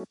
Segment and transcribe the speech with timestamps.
[0.00, 0.06] 大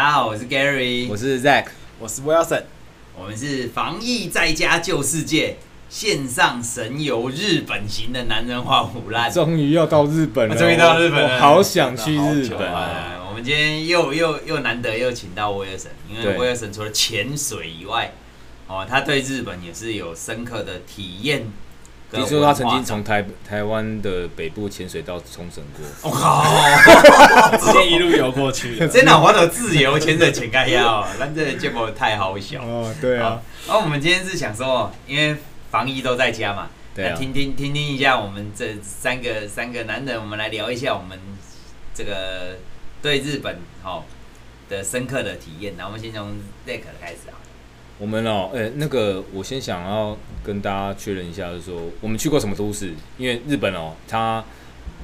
[0.00, 1.66] 家好，我是 Gary，我是 Zack，
[1.98, 2.62] 我是 Wilson，
[3.14, 5.58] 我们是防疫在家救世界
[5.90, 12.72] 线上神游日本型的男人化腐烂，终于要到日本了，终于到日本了，我好想去日本。
[13.28, 18.14] 我们今天又又又难得又请到 Wilson，因为 Wilson 除了潜水以外，
[18.66, 21.46] 哦，他对日本也是有深刻的体验。
[22.10, 26.44] 听说他曾经从台台湾的北部潜水到冲绳过，我靠，
[27.58, 32.94] 直接一路游过去， 真的，我的自由潜水潜开要，但这结果太好笑哦。
[33.00, 35.36] 对啊，然后我们今天是想说，因为
[35.72, 41.18] 防疫都在家嘛，对啊，听听听听一下我们这三个三个男人，我们来聊一下我们
[41.92, 42.58] 这个
[43.02, 44.04] 对日本哦
[44.68, 45.74] 的深刻的体验。
[45.76, 46.28] 然后我们先从
[46.64, 47.34] Zack 开始啊。
[47.96, 52.92] 我们哦，诶、欸，那个，我先想要跟大家确认一下，就是说，我们去过什么都市？
[53.18, 54.44] 因为日本哦，它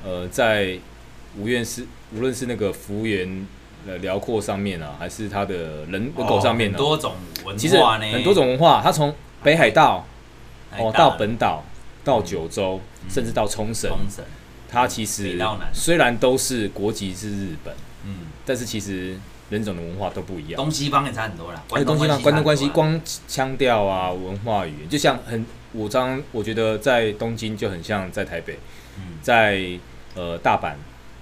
[0.05, 0.77] 呃，在
[1.39, 3.47] 无论是无论是那个幅员
[3.87, 7.77] 呃辽阔上面啊，还是它的人人口上面多种文化，其实
[8.13, 8.81] 很多种文化。
[8.83, 10.05] 它从北海道
[10.77, 11.63] 哦到本岛
[12.03, 13.89] 到九州，嗯、甚至到冲绳，
[14.69, 15.39] 它其实
[15.73, 17.73] 虽然都是国籍是日本，
[18.05, 19.17] 嗯，但是其实。
[19.51, 21.63] 人种的文化都不一样，东西方也差很多啦。
[21.69, 28.57] 关东西方、关东关系，光腔调啊，文化语言，就像很，我刚我觉得在东京就很像在台北，
[28.97, 29.61] 嗯、在
[30.15, 30.75] 呃大阪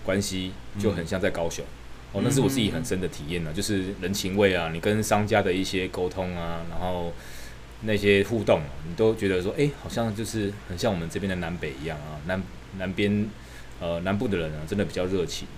[0.04, 1.64] 关系就很像在高雄。
[2.12, 7.12] 嗯、哦，那是我自己很深的体验呢，就是人情味啊，你跟商家的一些沟通啊，然后
[7.82, 12.42] 那些互动，你都觉得说，哎、欸，好像就是很像我们这边的南北一样啊，南
[12.78, 13.26] 南边
[13.80, 15.48] 呃南部的人啊，真的比较热情。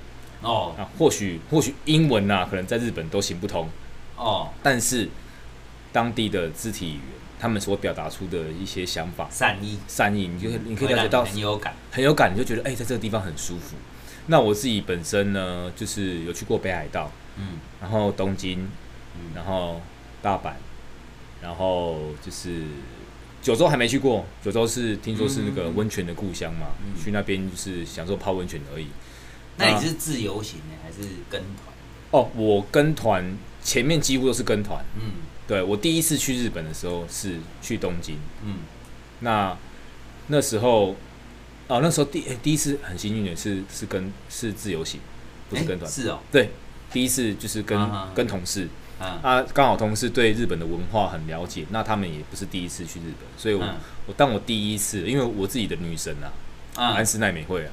[0.43, 3.69] 哦，啊，或许或许英文呐、啊，可能在日本都行不通。
[4.17, 5.09] 哦，但是
[5.93, 7.03] 当地的肢体语言，
[7.39, 13.77] 他们所表达出的一些想法、善意、善意，你就你可以了解到很有感，很有感，你就觉得哎、欸，在这个地方很舒服。
[14.27, 18.69] 那我自己本身呢，就是有去过北海道，嗯，然后东京，
[19.17, 19.81] 嗯，然后
[20.23, 20.53] 大阪，
[21.43, 22.65] 然后就是
[23.43, 28.89] 九州还没去过，九州是听说是那个温泉的故乡嘛，嗯、去那边就是享受泡温泉而已。
[29.61, 31.75] 那你是自由行呢，还是跟团？
[32.11, 34.85] 哦，我跟团，前面几乎都是跟团。
[34.97, 35.13] 嗯，
[35.47, 38.19] 对，我第一次去日本的时候是去东京。
[38.45, 38.57] 嗯，
[39.21, 39.57] 那
[40.29, 40.97] 那时候，
[41.69, 45.01] 哦，那时候第第一次很幸运的是是跟是自由行，
[45.49, 45.91] 不是跟团。
[45.91, 46.51] 是哦，对，
[46.93, 47.79] 第一次就是跟
[48.15, 48.69] 跟同事。
[48.99, 53.65] 啊，刚好同事对日本的文化很了解，那他们也不是第一次去日本，所以我
[54.07, 56.29] 我当我第一次，因为我自己的女神啊，
[56.75, 57.73] 安室奈美惠啊。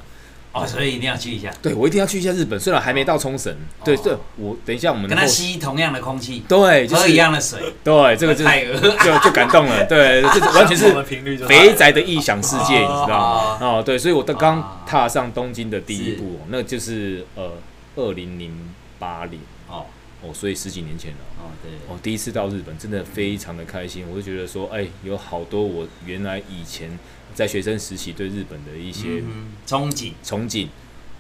[0.63, 1.51] 哦，所以一定要去一下。
[1.62, 3.56] 对，我一定要去一下日本，虽然还没到冲绳。
[3.84, 7.59] 对，这我等一下我们跟他吸同样的空气，对，就是喝一样的水。
[7.84, 9.85] 对，这个就就就感动了。
[9.85, 11.03] 对， 这完全是
[11.47, 13.57] 肥宅的异想世界，你知道吗？
[13.62, 17.53] 哦，对，所以我刚刚踏上东京的第一步，那就是呃，
[17.96, 18.51] 二零零
[19.00, 19.41] 八年。
[19.67, 19.85] 哦
[20.23, 21.17] 哦，所以十几年前了。
[21.40, 21.72] 哦，对。
[21.88, 24.03] 哦，第一次到日本，真的非常的开心。
[24.09, 26.97] 我就觉得说，哎，有好多我原来以前。
[27.38, 29.22] 在学生时期对日本的一些
[29.68, 30.70] 憧憬，憧憬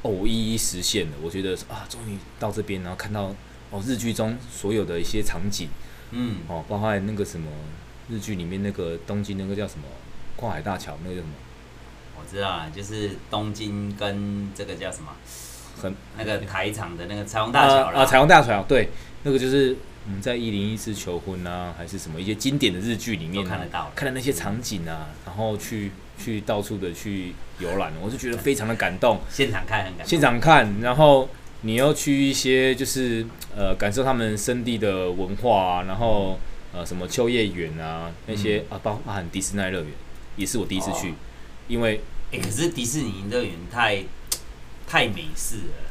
[0.01, 1.13] 哦，一一实现了。
[1.21, 3.31] 我觉得啊，终于到这边，然后看到
[3.69, 5.69] 哦，日剧中所有的一些场景，
[6.09, 7.47] 嗯，哦，包括那个什么
[8.09, 9.85] 日剧里面那个东京那个叫什么
[10.35, 11.33] 跨海大桥，那个叫什么？
[12.17, 15.11] 我知道啊，就是东京跟这个叫什么，
[15.79, 18.89] 很那个台场的那个彩虹大桥啊，彩虹大桥，对，
[19.21, 19.77] 那个就是。
[20.07, 29.19] 我们在一零一次求婚啊，还是什么一些经典的日剧里面看得到，看的那些场景啊，然后去去到处的去游览，我是觉得非常的感动。
[29.29, 30.07] 现场看很感动。
[30.07, 31.29] 现场看，然后
[31.61, 36.39] 你要去一些就是呃感受他们生地的文化啊，然后
[36.73, 39.87] 呃什么秋叶原啊那些啊，包含迪士尼乐园
[40.35, 41.13] 也是我第一次去，
[41.67, 42.01] 因为
[42.31, 44.03] 哎，可是迪士尼乐园太
[44.87, 45.87] 太美式了。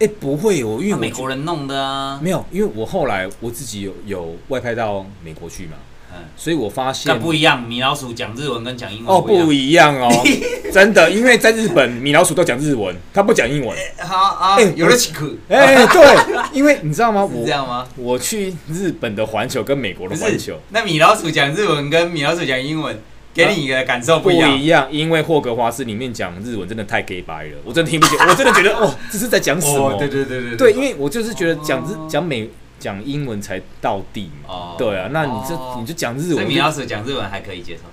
[0.00, 2.18] 哎，不会哦，因为美国人弄的啊。
[2.20, 5.93] 没有，因为我后来我自己有有外派到美国去嘛，嗯，
[6.36, 7.62] 所以我发现那不一样。
[7.62, 10.10] 米老鼠讲日文跟讲英文哦不一样哦，
[10.72, 13.76] 真的，因为在日本米老鼠都讲日文，他不讲英文。
[13.98, 15.26] 好啊，哎，有了奇酷。
[15.48, 16.16] 哎，对，
[16.52, 17.24] 因为你知道吗？
[17.24, 17.86] 我这样吗？
[17.96, 22.98] 我去日本的环球跟美国的环球，那米老鼠讲日文跟米老鼠讲英文。
[23.34, 29.92] 给你一个感受不一样，不一样，因为霍格华兹里面讲日文真的太 gay 白了，我真的听不见，我真的觉得哇，这是在讲什么？
[29.98, 32.48] 对对对对对，因为我就是觉得讲日讲美
[32.84, 37.84] 讲英文才到地嘛，对啊，那你这你就讲日文，所以米老鼠讲日文还可以接受，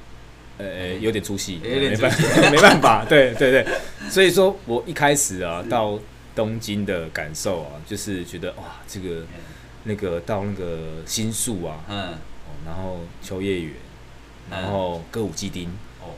[0.58, 2.18] 呃，有点出戏，没办法，
[2.52, 3.66] 没办法，对对对，
[4.10, 5.98] 所以说我一开始啊到
[6.36, 9.24] 东京的感受啊，就是觉得哇，这个
[9.86, 12.16] 那个到那个新宿啊，嗯，
[12.66, 13.74] 然后秋叶原。
[14.50, 15.70] 然后歌舞伎町，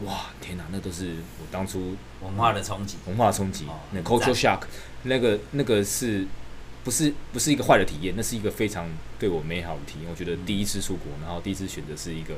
[0.05, 4.61] 哇，天哪，那都是我当初文化的冲击，文化的冲击，哦、那 culture shock，
[5.03, 6.25] 那个那个是
[6.83, 8.13] 不是不是一个坏的体验？
[8.17, 10.09] 那是一个非常对我美好的体验。
[10.09, 12.35] 我觉得第一次出国，然后第一次选择是一个，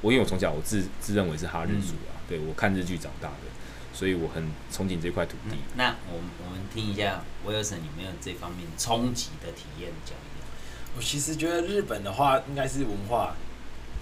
[0.00, 3.50] 我因为我从小我自自认为是哈日族啊，嗯、对我看日剧长大的，
[3.92, 5.56] 所以我很憧憬这块土地。
[5.56, 10.46] 嗯、那我们我们听一下威尔森有没有这方面冲击的体验讲一讲。
[10.96, 13.34] 我其实觉得日本的话，应该是文化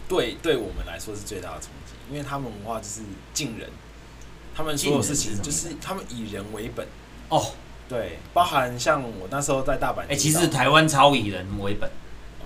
[0.08, 1.94] 对对我们来说是最大的冲击。
[2.11, 3.02] 因为他们文化就是
[3.34, 3.69] 敬人，
[4.55, 6.87] 他们所有事情就是他们以人为本
[7.29, 7.52] 哦，
[7.88, 11.90] 对，包含像我那时候在大阪，哎，其实台湾超以人为本，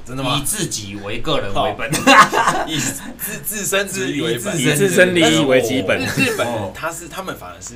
[0.05, 0.37] 真的吗？
[0.37, 1.91] 以自己为个人为本，
[2.69, 5.99] 以自自身自利为本，以自身利益为基本。
[6.01, 7.75] 日本他是他们反而是。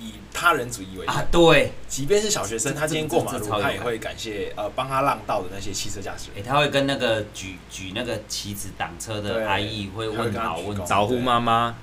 [0.00, 6.28] 以他人主义为啊，对，即便是小学生，他今天过马路，他也会感谢呃帮他让道的那些汽车驾驶。
[6.34, 6.42] 员。
[6.42, 11.76] 哎，他会跟那个举举那个旗子挡车的阿姨会问好问招呼妈妈。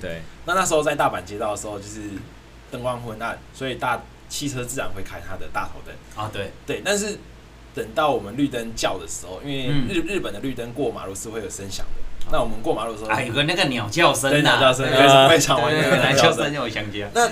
[0.00, 2.02] 对，那那时候在大阪街道的时候，就是
[2.70, 5.94] 灯光昏暗，所以大汽车自然会开它的大头灯。
[6.16, 6.30] 啊。
[6.32, 6.52] 对。
[6.66, 7.18] 对，但是
[7.74, 17.10] 等到我们绿灯叫的时候，因为日日本的绿灯过马路是会有声响的，那我们过马路的时候，哎，有个那个鸟叫声，鸟叫声非常非常鸟叫声我想起来。
[17.14, 17.28] 那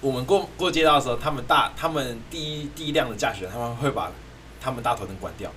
[0.00, 4.10] 我们过过街道的时候，他们大他们第一第一辆的驾驶员，他们会把
[4.60, 5.50] 他们大头灯关掉。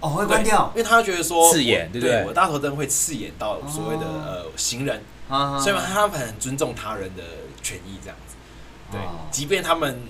[0.00, 2.24] 哦，会关掉，因为他觉得说刺眼，对不对？
[2.24, 7.22] 我大头灯会刺眼到所谓的呃行人，所以他们很尊重他人的
[7.62, 8.36] 权益，这样子。
[8.92, 9.00] 对，
[9.30, 10.00] 即便他们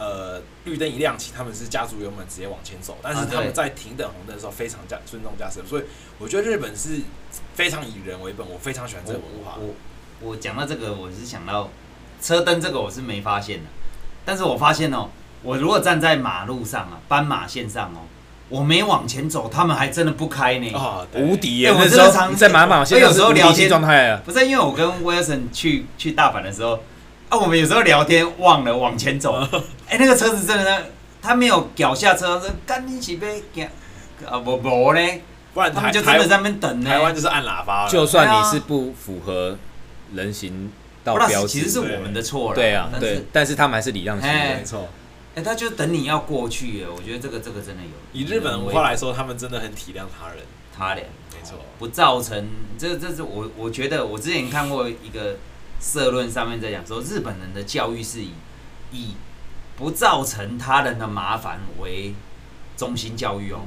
[0.00, 5.60] 呃绿灯一亮起，他们是加足油门直接往前走，但是他们在停等红灯的时候非常驾尊重驾驶。
[5.68, 5.84] 所以
[6.18, 7.02] 我觉得日本是
[7.54, 9.58] 非常以人为本，我非常喜欢这个文化。
[9.60, 11.68] 我我讲到这个，我是想到。
[12.22, 13.64] 车灯这个我是没发现的，
[14.26, 15.08] 但是我发现哦，
[15.42, 18.04] 我如果站在马路上啊，斑马线上哦，
[18.50, 20.70] 我没往前走，他们还真的不开呢。
[20.74, 21.72] 啊，无敌耶！
[21.72, 26.80] 我经常在斑马线上，有时候聊天状态啊，不是因为我跟威尔森去去大阪的时候
[27.30, 29.40] 啊，我们有时候聊天忘了往前走，
[29.88, 30.90] 哎，那个车子真的，
[31.22, 33.42] 他没有脚下车，说赶紧起飞，
[34.28, 35.00] 啊不不呢，
[35.54, 36.90] 不然他们就真的在那边等呢。
[36.90, 39.56] 台湾就是按喇叭，就算你是不符合
[40.12, 40.70] 人行。
[41.02, 44.86] 道标其实是我们的错了，对啊，对，但是他们还是礼让行人，没错。
[45.34, 47.88] 哎，他就等你要过去，我觉得这个这个真的有。
[48.12, 50.36] 以日本文化来说，他们真的很体谅他人，
[50.76, 52.46] 他人没错，不造成
[52.76, 55.38] 这这是我我觉得我之前看过一个
[55.80, 58.32] 社论上面在讲说，日本人的教育是以
[58.92, 59.14] 以
[59.76, 62.14] 不造成他人的麻烦为
[62.76, 63.60] 中心教育哦。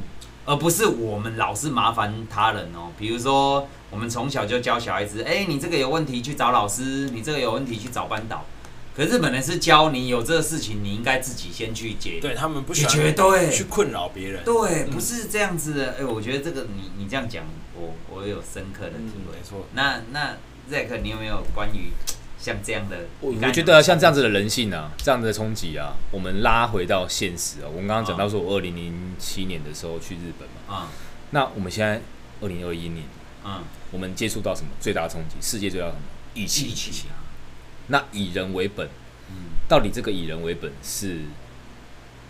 [0.45, 8.45] 而不是我们老是麻烦他人哦，比如说我们从小就教小孩子，哎、欸，你这个有问题去找老师，你这个有问题去找班导。
[8.93, 12.19] 可日本人是教你有这个事情，你应该自己先去解决。
[12.19, 14.43] 对他们不喜欢绝对去困扰别人。
[14.43, 15.91] 对，不是这样子的。
[15.93, 19.31] 哎、欸，我觉得这个你你这样讲，我我有深刻的体会。
[19.31, 19.65] 嗯、没错。
[19.73, 20.35] 那那
[20.71, 21.91] Zack，你有没有关于？
[22.39, 27.65] 像这样的，我我觉得像这样子的人性啊，这样子的冲击啊，我们拉回到现实啊。
[27.67, 30.91] 我们刚刚讲到说，我二零零七年的时候去日本嘛，啊，
[31.31, 32.01] 那我们现在
[32.41, 33.05] 二零二一年，
[33.45, 35.35] 嗯，我们接触到什么最大的冲击？
[35.39, 36.03] 世界最大的什么？
[36.33, 36.67] 疫情。
[36.67, 37.23] 疫情啊。
[37.87, 38.89] 那以人为本，
[39.29, 41.21] 嗯，到底这个以人为本是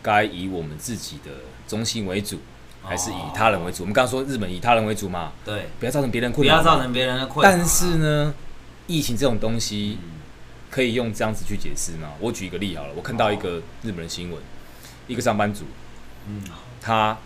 [0.04, 1.32] 该以我们自己的
[1.68, 2.40] 中心为主，
[2.84, 3.84] 还是以他人为主？
[3.84, 7.56] 我们刚刚说日本以他人为主嘛，对，不要造成别人困扰，不要造成别人的困扰。
[7.56, 8.34] 但是呢？
[8.86, 9.98] 疫情这种东西
[10.70, 12.10] 可以用这样子去解释吗？
[12.20, 14.38] 我举一个例好了，我看到一个日本的新闻，
[15.08, 15.64] 一个上班族，
[16.28, 16.44] 嗯，
[16.82, 17.18] 他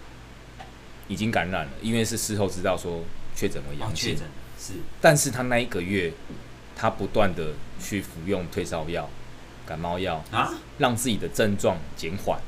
[1.07, 3.03] 已经感染了，因为是事后知道说
[3.35, 4.15] 确诊为阳性，
[4.59, 6.13] 是，但是他那一个月，
[6.75, 9.09] 他不断的去服用退烧药、
[9.65, 12.39] 感冒药啊，让自己的症状减缓。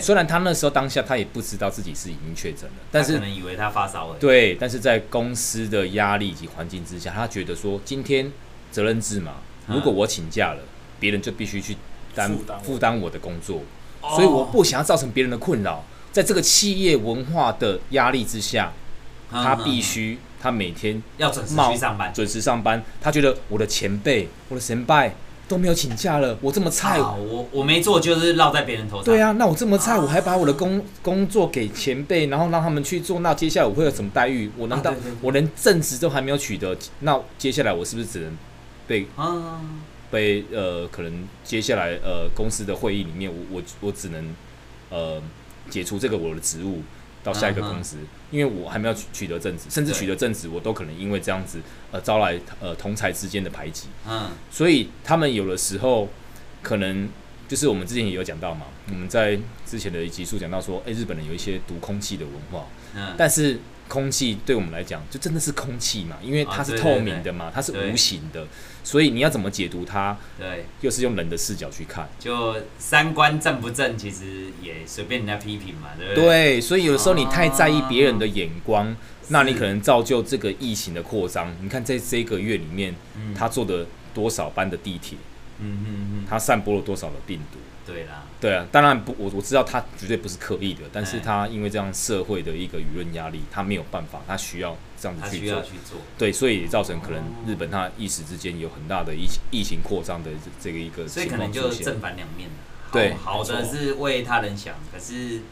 [0.00, 4.16] 虽然他那时候当下他也不知道自己是已经确诊了，但是可能以为他发烧了。
[4.20, 8.30] 对，但是在公司的压力以及环境之下，他觉得说今天
[8.70, 10.62] 责任制嘛，如果我请假了，
[11.00, 11.76] 别人就必须去
[12.14, 12.30] 担
[12.62, 13.62] 负担我的工作，
[14.00, 15.84] 所以我不想要造成别人的困扰。
[16.12, 18.72] 在这个企业文化的压力之下，
[19.28, 22.80] 他必须他每天要准时去上班，准时上班。
[23.00, 25.12] 他觉得我的前辈，我的前辈。
[25.46, 29.04] 都没有请假了，我这么菜，我我没做就是落在别人头上。
[29.04, 34.50] 对啊，那我这么菜，我还把我的工工作给前辈，然后让他们去做，那接下来我会有什么待遇？
[34.56, 36.76] 我难道我连正职都还没有取得？
[37.00, 38.36] 那接下来我是不是只能
[38.86, 39.06] 被
[40.10, 44.34] 被呃，可能接下来呃公司的会议里面，我我我只能
[44.90, 45.20] 呃
[45.68, 46.82] 解除这个我的职务。
[47.24, 47.96] 到下一个公司，
[48.30, 51.58] 因为我还没有取取得正职，甚至取得正职，我都可能因为这样子，
[51.90, 53.88] 呃，招来呃同才之间的排挤。
[54.06, 56.08] 嗯，所以他们有的时候
[56.62, 57.08] 可能
[57.48, 62.66] 就是我们之前也有讲到嘛，我们在之前的集数讲到说，诶，日本人有一些读空气的文化。
[62.94, 68.46] 嗯，但是空气对我们来讲，就真的是空气嘛，因为它是透明的嘛，它是无形的，
[68.84, 70.16] 所以你要怎么解读它？
[70.38, 76.24] 对，又是用人的视角去看，就三观正不正，其实也随便人家批评嘛，对不对？
[76.24, 78.94] 对，所以有的时候你太在意别人的眼光，
[79.28, 81.52] 那你可能造就这个疫情的扩张。
[81.60, 82.94] 你看在这个月里面，
[83.34, 85.16] 他坐的多少班的地铁，
[85.60, 87.58] 嗯嗯嗯，他散播了多少的病毒。
[87.86, 95.98] 对啦，对啊，当然不，我我知道他绝对不是刻意的，但是他因为这样社会的一个舆论压力，他没有办法，他需要这样子去做，去做。
[96.16, 102.48] 对，所以造成可能日本他一时之间有很大的疫疫情扩张的这个一个所以可能就正反两面。
[102.90, 105.42] 对，好的是为他人想，可是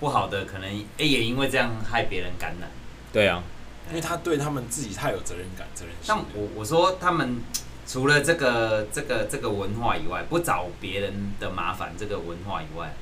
[0.00, 2.70] 不好的可能哎也因为这样害别人感染，
[3.12, 3.42] 对啊，
[3.90, 6.06] 因为他对他们自己太有责任感，责任心。
[6.06, 7.42] 像我我说他们。
[7.86, 12.94] 除了这个这个这个文化以外，不找别人的麻烦这个文化以外，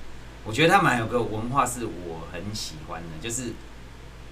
[0.44, 3.52] 我觉得他们还有个文化是我很喜欢的，就是，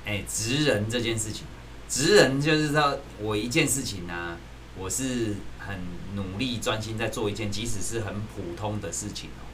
[0.05, 1.47] 哎，职人这件事情。
[1.89, 4.37] 职人就是说我一件事情呢、
[4.77, 5.79] 我是很
[6.15, 9.47] 努力专心在做一件，即使是很普通的事情哦。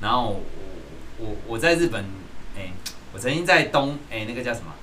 [0.00, 0.40] 然后
[1.18, 2.04] 我我我在日本，
[2.56, 2.72] 哎，
[3.12, 4.74] 我曾经在东，哎，那个叫什么，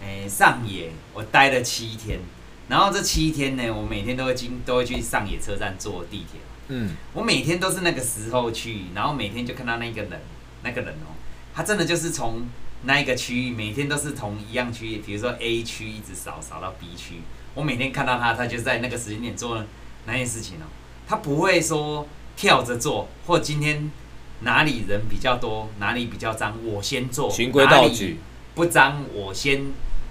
[0.00, 2.20] 哎，上野，我待了七天。
[2.68, 6.40] 然后这七天呢，我每天都会经都会去上野车站坐地铁。
[6.68, 10.20] 嗯，我每天都是那个时候去，然后每天就看到那个人，
[10.64, 11.14] 那个人哦，
[11.54, 12.42] 他真的就是从
[12.82, 17.20] 那一个区域，每天都是从一样区域，比如说 A 区一直扫扫到 B 区。
[17.54, 19.62] 我每天看到他，他就在那个时间点做
[20.06, 20.66] 那件事情哦。
[21.06, 23.92] 他不会说跳着做，或今天
[24.40, 27.30] 哪里人比较多，哪里比较脏，我先做。
[27.30, 28.18] 循规蹈矩。
[28.56, 29.66] 不脏，我先。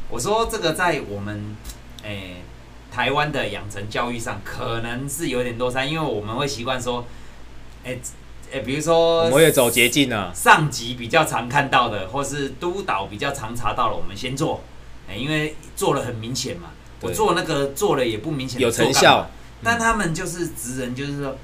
[0.09, 1.57] 我说这个在我们。
[2.03, 2.35] 诶、欸，
[2.95, 7.05] 台湾的养成教育上可能是有点落差，因为我们会习惯说，
[7.83, 7.99] 哎、欸、
[8.51, 10.31] 诶、欸，比如说，我也走捷径啊。
[10.33, 14.61] 上级比较常看到的，或是督导比较常查到了，我们先做，
[15.09, 16.69] 哎、欸，因为做了很明显嘛。
[17.01, 19.29] 我做那个做了也不明显，有成效。
[19.61, 21.37] 但他们就是职人，就是说，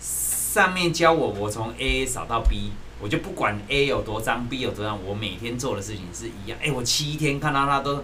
[0.00, 2.72] 上面教我，我从 A 扫到 B，
[3.02, 6.58] 我就不管 A 有多脏，B 有多脏，我每天做的事情是一样。
[6.62, 8.02] 哎、欸，我七天看到他都。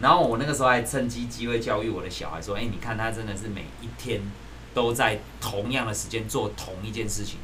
[0.00, 4.20] 然后我那个时候还趁机机会教育我的小孩说：“哎，你看他真的是每一天
[4.72, 7.38] 都在同样的时间做同一件事情。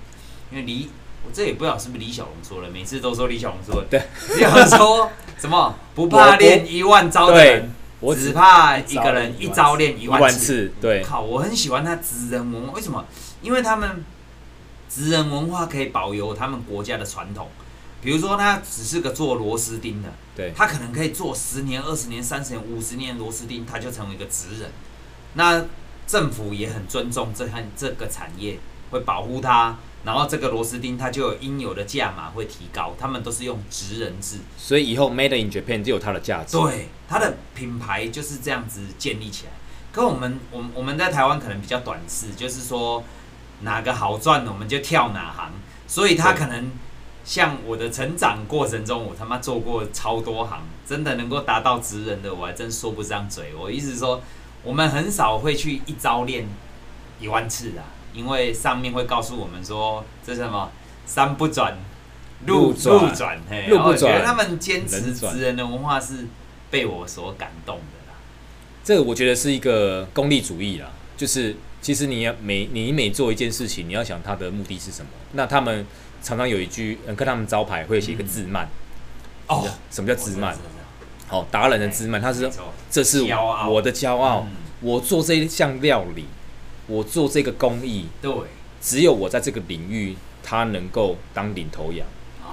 [0.52, 0.88] 因为李，
[1.26, 3.86] 我这也不知道是不是李小龙说的，每次都说李小龙说的。
[3.90, 4.02] 对，
[4.36, 5.74] 李小龙说什么？
[5.96, 10.72] 不怕练一万招的人，我只怕一个人一招练一万次。
[10.80, 13.04] 对，靠，我很喜欢他职人文化，为什么？
[13.42, 14.04] 因为他们
[14.88, 17.48] 职人文化可以保留他们国家的传统。”
[18.04, 24.70] 比如说，他只是个做螺丝钉的，对，他可能可以做十年、二十年、三十年、五十年螺丝钉，他就成为一个职人。
[25.32, 25.64] 那
[26.06, 28.58] 政府也很尊重这项这个产业，
[28.90, 32.94] 会保护他，然后这个螺丝钉它就有应有的价码会提高。
[32.98, 36.58] 他们都是用职人制，所以以后 Made in Japan 就有它的价值。
[36.58, 39.52] 对，它的品牌就是这样子建立起来。
[39.92, 43.02] 可我们，我们我们在台湾可能比较短视，就是说
[43.62, 45.52] 哪个好赚，我们就跳哪行，
[45.88, 46.70] 所以他可能。
[47.24, 53.54] 像我的成长过程中，我他妈做过超多行，真的能够达到职人的，我还真说不上嘴。
[53.58, 54.20] 我意思说，
[54.62, 56.46] 我们很少会去一招练
[57.18, 60.70] 一万次啊，因为上面会告诉我们说，这是什么
[61.06, 61.78] 山不转
[62.46, 63.94] 路转路转，嘿，路不转。
[63.94, 66.26] 我觉得他们坚持职人的文化是
[66.70, 68.18] 被我所感动的啦。
[68.84, 75.86] 这个我觉得是一个功利主义啦，就是其实你要每你每做一件事情，你要想它的目的是什么，那他们。
[76.24, 78.66] 常常有一句，嗯，看他们招牌会写一个字慢。
[79.46, 80.56] 哦，什么叫自慢？
[81.28, 83.22] 好，达人的自慢，他是说，这是
[83.68, 84.46] 我的骄傲。
[84.80, 86.24] 我做这一项料理，
[86.86, 88.32] 我做这个工艺，对，
[88.80, 92.06] 只有我在这个领域，他能够当领头羊，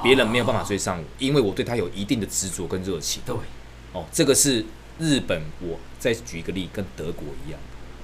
[0.03, 3.21] 别人没有办法追上我，因为我对他有一定的执着跟热情。
[3.25, 3.35] 对，
[3.93, 4.65] 哦，这个是
[4.99, 5.41] 日本。
[5.61, 7.59] 我再举一个例，跟德国一样，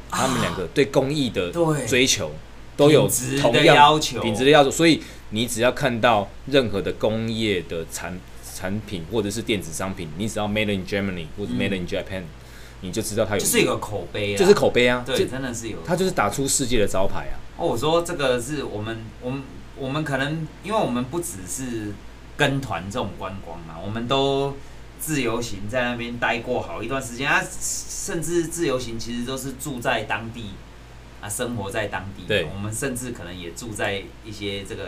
[0.10, 1.52] 他们两个对工艺的
[1.86, 2.32] 追求
[2.78, 3.10] 都有
[3.42, 5.02] 同样要求，品质的要求，所以。
[5.32, 8.18] 你只要看到任何的工业的产
[8.56, 12.26] 产品或者是电子商品，你只要 Made in Germany 或者 Made in Japan，、嗯、
[12.82, 17.36] 你就知道它有就是一个口碑啊，就是口碑啊，对，真的是有，它就是打出世界的招牌啊。
[17.58, 19.44] 哦，我说这个是我们我们
[19.76, 21.94] 我们可能因为我们不只是
[22.36, 24.56] 跟团这种观光嘛，我们都
[25.00, 30.52] 自由行在那边待过好一段时间啊，甚至自由行其实都是住在当地。
[31.28, 34.84] 啊，生活在当地，对，我们甚至可能也住在一些这个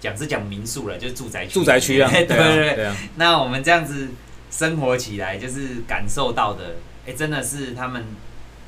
[0.00, 2.92] 讲是讲民宿了，就是住宅区，住宅区啊，对对对。
[3.14, 4.08] 那我们这样子
[4.50, 8.04] 生活起来，就是感受到的，哎、欸，真的是他们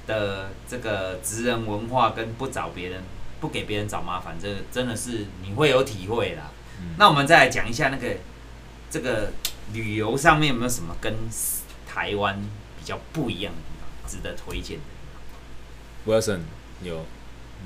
[0.06, 3.02] 的这个职人文化跟不找别人、
[3.40, 6.52] 不给别人找麻烦，这个真的是你会有体会啦。
[6.80, 8.16] 嗯、那我们再来讲一下那个
[8.88, 9.32] 这个
[9.72, 11.12] 旅游上面有没有什么跟
[11.87, 12.40] 台湾
[12.78, 14.84] 比较不一样的地方，值得推荐的。
[16.06, 16.40] Wilson，
[16.82, 17.04] 有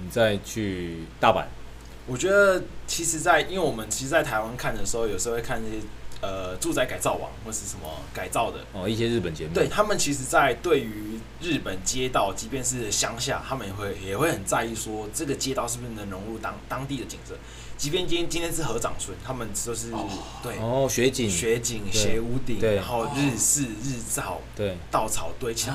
[0.02, 1.44] 你再去大阪？
[2.06, 5.86] 我觉得其实在，在因为我们其实，在台湾看的时候，有时候会看一些
[6.20, 9.54] 呃住宅改造网或是什么改造的哦，一些日本节目。
[9.54, 17.36] 对他们，其实，在对于日本街道，即便是乡下，他们也会也会很在意说，这个街道是不是能融入当当地的景色。
[17.82, 20.08] 即便今天今天是合掌村，他们都是、哦、
[20.40, 21.28] 对哦雪景。
[21.28, 24.78] 雪景斜屋顶，然后日式日照，对。
[24.88, 25.74] 稻草堆起来。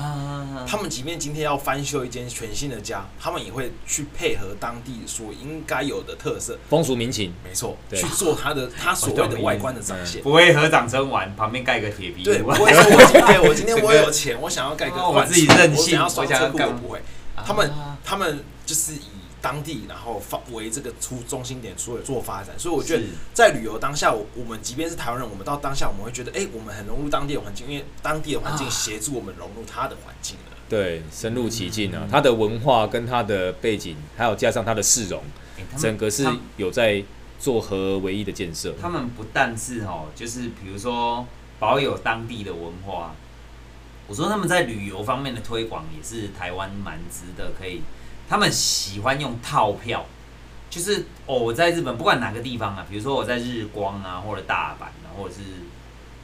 [0.66, 6.58] 他们即便今天要翻修一间全新的家，他们也会去配合当地所应该有的特色。
[6.70, 10.22] 风俗民情，没错，去做他的他所谓的外观的展现。
[10.22, 17.02] 不会合掌村玩旁边盖个铁皮，对，不会说我今天我今天 我有钱，我想要盖个我自己任性，我想要盖不会。
[17.44, 17.70] 他们
[18.02, 19.17] 他们就是以。
[19.40, 22.58] 当地，然后发为这个出中心点，所以做发展。
[22.58, 30.56] 所以我觉得，在旅游当下，我我们即便是台湾人，我们到当下，我们会觉得，哎，我们很融入当地的环境，因为当地的环境协助我们融入它的环境了。
[30.68, 35.22] 对，深入其境啊，它的文化跟它的背景，还有加上它的市容，
[35.76, 36.26] 整个是
[36.56, 37.02] 有在
[37.38, 38.74] 做合为一的建设。
[38.80, 41.26] 他们不但是哦，就是比如说
[41.58, 43.14] 保有当地的文化，
[44.06, 47.82] 我说他们在旅游方面的推广也是台湾蛮值得可以。
[48.28, 50.04] 他们喜欢用套票，
[50.68, 55.40] 就是哦，我在日本不管哪个地方啊，比如说我在日光啊，或者大阪啊，或者是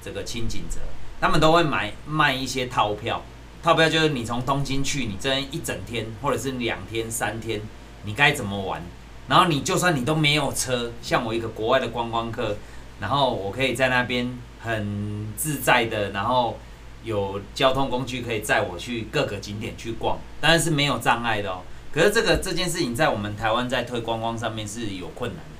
[0.02, 0.80] 这个清井泽，
[1.20, 3.22] 他们都会买卖一些套票。
[3.62, 7.62] 套票就是你从东京去，你这一整天或者是两天三天，
[8.04, 8.82] 你该怎么玩？
[9.26, 12.58] 然后你就算你都没有车，像我一个国外的观光客，
[13.00, 16.58] 然后我可以在那边很自在的，然后
[17.02, 21.62] 有交通工具可以载我去各个景点去逛，当然是没有障碍的哦。
[21.94, 25.50] 可是这个这件事情在我们台湾在推观光上面是有困难的，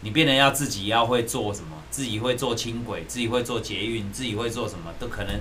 [0.00, 5.38] 你变得要自己要会做什么，自己会做轻轨，自己会做捷运，自己会做什么，都可能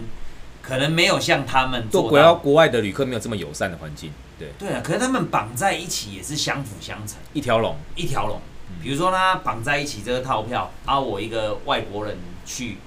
[0.62, 4.50] 可能没有像他们做国要国外的旅客没有这么友善的环境，对。
[4.60, 7.76] 对啊，可是他们绑在一起也是相辅相成，一条龙。
[7.96, 8.40] 一条龙。
[8.80, 12.78] 比如说他绑在一起这个套票，啊，我一个外国人去，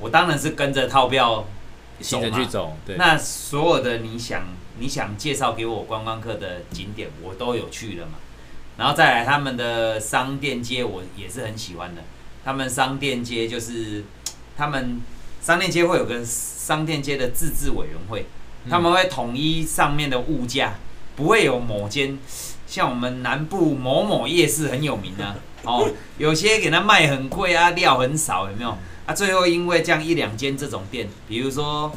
[0.00, 1.46] 我当然是跟着套票
[2.00, 4.42] 行程去走，对，那所有的你想。
[4.82, 8.14] 你想介绍给我观光客的景点，我都有去了嘛。
[8.76, 12.02] 然后再来他们的商店街，我也是很喜欢的。
[12.44, 14.02] 他们商店街就是，
[14.56, 15.00] 他们
[15.40, 18.26] 商店街会有个商店街的自治委员会，
[18.68, 20.74] 他们会统一上面的物价，
[21.14, 22.18] 不会有某间
[22.66, 28.76] 像我们南部某某夜市很有名啊， 哦，有些给他卖很贵啊，料很少，有没有？
[29.06, 31.92] 啊，最后因为这样一两间这种店，比如说。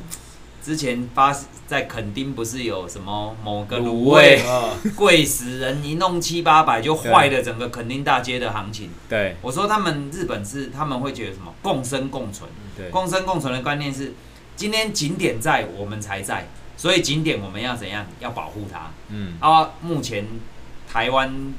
[0.65, 1.31] 之前发
[1.67, 4.41] 在垦丁不是有什么某个卤味
[4.97, 8.89] 贵死人，一弄七八百就坏了整个垦丁大街的行情。
[9.07, 11.53] 对，我说他们日本是他们会觉得什么？
[11.61, 14.13] 共生共存，对，共生共存的观念是
[14.55, 18.03] 今天景点在我们才在，所以景点我们要怎样？
[18.19, 18.89] 要保护它。
[19.09, 20.25] 嗯，啊，目前
[20.91, 21.53] 台湾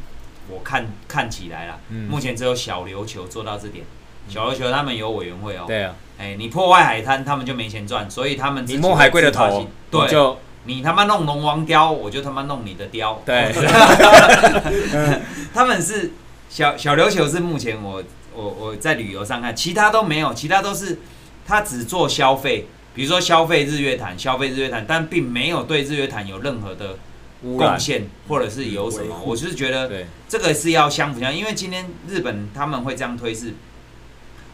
[0.49, 3.85] 我看看起来了，目前只有小琉球做到这点。
[4.29, 5.65] 小琉球他们有委员会哦。
[5.67, 5.95] 对啊。
[6.19, 13.21] 哎，你破坏海滩，他们就没钱赚，所以他们你摸海龟的头，对，就你他妈弄龙王雕，我就他妈弄你的雕。
[13.27, 13.53] 对，
[15.53, 16.13] 他们是
[16.49, 18.03] 小小琉球是目前我
[18.35, 20.99] 我我在旅游上看，其他都没有，其他都是
[21.47, 26.97] 他只做消费，比如说消费日月潭，消费日月潭，但并没有对日月潭有任何的
[27.43, 29.91] 贡献，或者是有什么，我就是觉得
[30.27, 33.53] 这个是要相辅相，因为今天日本他们会这样推是，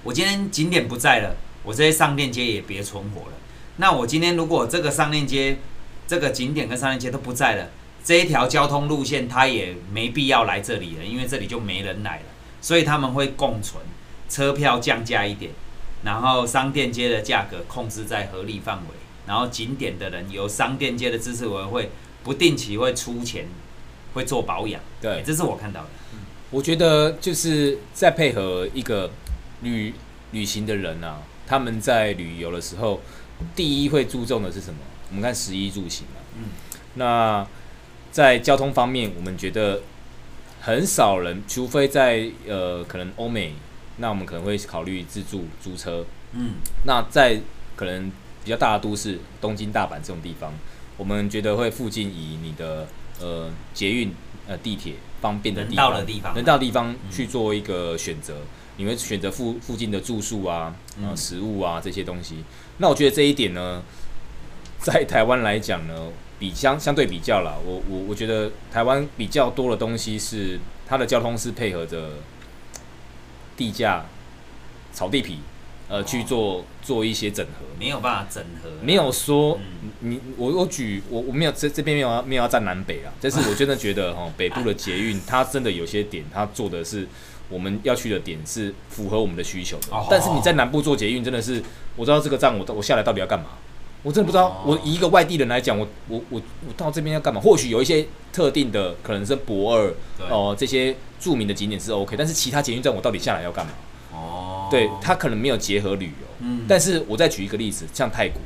[0.02, 1.36] 我今天景点不在了。
[1.64, 3.36] 我这些商店街也别存活了。
[3.76, 5.58] 那我今天如果这个商店街、
[6.08, 7.70] 这个景点跟商店街都不在了，
[8.04, 12.22] 这一条交通路线它也没必要来这里了，因为这里就没人来了。
[12.60, 13.80] 所以他们会共存，
[14.28, 15.52] 车票降价一点，
[16.02, 18.94] 然后商店街的价格控制在合理范围，
[19.26, 21.90] 然后景点的人由商店街的支持委员会
[22.24, 23.46] 不定期会出钱，
[24.14, 24.80] 会做保养。
[25.00, 25.88] 对，这是我看到的。
[26.12, 26.18] 嗯，
[26.50, 29.10] 我觉得就是再配合一个
[29.62, 29.94] 旅
[30.32, 31.22] 旅行的人啊。
[31.44, 33.00] 他们在旅游的时候，
[33.54, 34.78] 第一会注重的是什么？
[35.10, 36.20] 我们看食衣住行嘛。
[36.36, 36.44] 嗯。
[36.94, 37.46] 那
[38.10, 39.82] 在交通方面，我们觉得
[40.60, 43.54] 很少人，除非在呃可能欧美，
[43.96, 46.06] 那我们可能会考虑自助租车。
[46.32, 46.54] 嗯。
[46.86, 47.40] 那在
[47.76, 48.10] 可能
[48.44, 50.54] 比较大的都市，东京、大阪这种地方，
[50.96, 52.86] 我们觉得会附近以你的
[53.20, 54.14] 呃捷运、
[54.46, 58.36] 呃地铁方便的地方，能到的地方，能到的地方去做一个选择。
[58.36, 62.44] 嗯你会选择附附近的住宿啊，啊，食物啊这些东西。
[62.78, 63.82] 那我觉得这一点呢，
[64.80, 66.08] 在台湾来讲呢，
[66.38, 72.10] 比相相对比较啦，我我我觉得台湾比较多的东西是它的交通是配合着
[73.56, 74.06] 地价、
[74.92, 75.38] 草地皮，
[75.88, 79.60] 呃去做做一些整合，没有办法整合，没有说
[80.00, 87.06] 你我我举我我没有这这边没有没有要站南北啊，但是我真的觉得哈 北部的捷运它真的有些点它做的是
[87.52, 91.62] 我们要去的点是符合我们的需求的，但是你在南部做捷运真的是
[91.96, 93.46] 我知道这个站我我下来到底要干嘛。
[94.04, 97.40] 我真的不知道，我以一个外地人来讲，我我我我到这边要干嘛？
[97.40, 99.86] 或许有一些特定的，可能是博二
[100.28, 103.72] 哦、呃，这些著名的景点是 OK，但是其他捷运站我到底下来要干嘛？
[104.12, 106.26] 哦，对，它可能没有结合旅游。
[106.40, 108.42] 嗯，但是我再举一个例子，像泰国，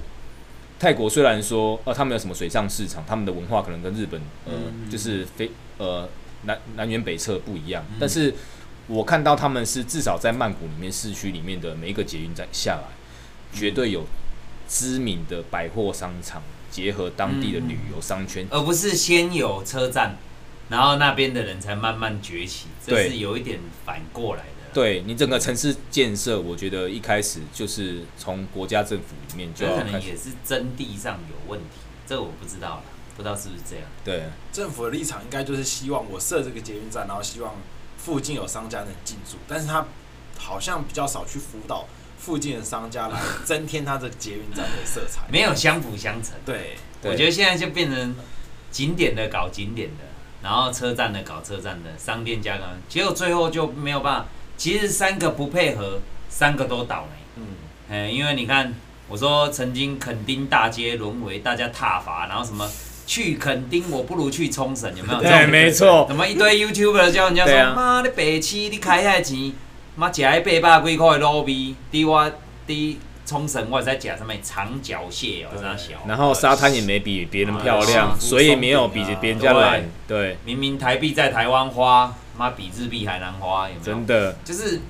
[0.78, 4.52] 泰国虽然说呃，他们有什么水上市场，他们的文化可能跟日本呃，
[4.92, 6.06] 就是非呃
[6.42, 8.34] 南南辕北辙不一样，但是
[8.86, 12.88] 我看到他们是至少在曼谷里面市区里面的每一个捷运站下来，
[13.52, 14.04] 绝对有。
[14.68, 20.16] 知名的百货商场结合当地的旅游商圈，而不是先有车站，
[20.68, 24.74] 然后那边的人才慢慢崛起，这是有一点反过来的。
[24.74, 32.82] 对，你整个城市建设，我觉得一开始就是从国家政府里面就，可能也是征地上有问题，这我不知道了，
[33.16, 33.84] 不知道是不是这样。
[34.04, 37.54] 对，政府的立场应该就是希望我设这个捷运站，然后希望
[38.06, 39.84] 附近有商家能进驻，但是他
[40.38, 41.84] 好像比较少去辅导。
[42.18, 46.32] 附近的商家来增添它这个捷运站的色彩， 没有相辅相成。
[46.44, 48.16] 对，我觉得现在就变成
[48.70, 50.04] 景点的搞景点的，
[50.42, 54.26] 然后车站的搞车站的，商店加工，结果最后就没有办法。
[54.56, 57.42] 其实三个不配合，三个都倒霉。
[57.42, 57.46] 嗯，
[57.90, 58.74] 哎，因为你看，
[59.08, 62.68] 我说曾经垦丁大街沦为大家踏伐，然后什么
[63.06, 65.20] 去垦丁我不如去冲绳，有没有？
[65.20, 66.04] 对，没错。
[66.08, 69.52] 什么一堆 YouTuber 叫人家说妈的北七，你开下钱。
[69.98, 72.30] 妈食迄八百几块的卤味，伫我
[72.68, 75.94] 伫冲绳，我在食什么长脚蟹哦，这样小。
[76.06, 79.82] 然后沙滩也没比别人漂亮，水也没有比别人家蓝。
[80.06, 83.84] 对，明明台币在台湾花，妈比日币还难花，有没有？
[83.86, 84.82] 真的，就是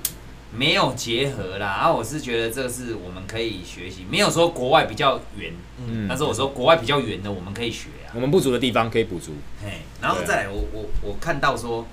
[0.51, 1.77] 没有结合啦。
[1.79, 5.53] 然后我是觉得这个是我们可以学习，没有说国外比较远，
[5.85, 8.13] 嗯，但是我说国外比较远的我们可以学啊。
[8.13, 9.33] 我们不足的地方可以补足。
[9.63, 11.85] 嘿，然后再来，我我我看到说，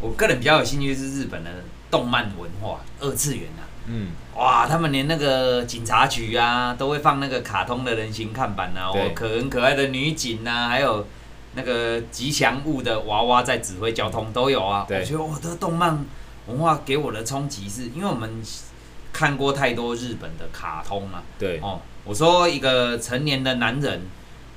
[0.00, 1.50] 我个人比较有兴趣是日本的。
[1.92, 11.06] 动漫文化，二次元啊，嗯，哇，他们连那个警察局啊，都会放那个卡通的人形看板啊，我可很可爱的女警啊，还有
[11.54, 14.86] 那个吉祥物的娃娃在指挥交通都有啊。
[14.88, 16.02] 对我觉得我的动漫
[16.46, 18.42] 文化给我的冲击是，因为我们
[19.12, 21.22] 看过太多日本的卡通了。
[21.38, 24.02] 对哦，我说一个成年的男人，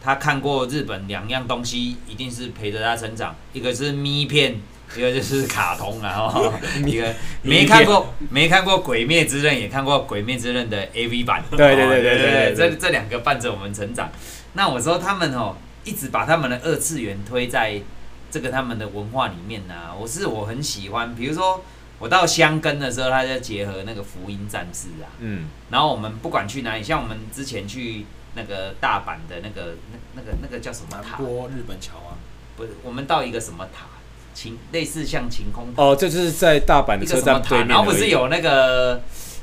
[0.01, 4.59] 他看过日本两样东西，一定是陪着他成长，一个是咪片。
[4.95, 6.53] 一个就是卡通啊，哦，
[6.85, 11.43] 一个没看过没看过《鬼灭之刃》，也看过《鬼灭之刃》的 AV 版。
[11.49, 14.11] 对对对对对，这这两个伴着我们成长。
[14.53, 17.81] 那我说他们哦，一直把他们的二次元推在
[18.29, 19.95] 这个他们的文化里面呢，啊。
[19.99, 21.65] 我是我很喜欢，比如说
[22.05, 25.09] 我到箱根的时候，他就结合那个福音战士啊。
[25.17, 25.47] 嗯。
[25.71, 31.17] 然后我们不管去哪里，像我们之前去那个大阪的那个那那个那个叫什么塔？
[31.47, 32.13] 日本桥啊？
[32.55, 33.87] 不是，我们到一个什么塔？
[34.35, 39.01] 晴类似像晴空哦，这就是在大阪的车站对面，然后不是有那个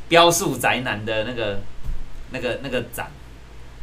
[0.09, 1.62] 雕塑宅男的那个
[2.31, 3.11] 那个那个展，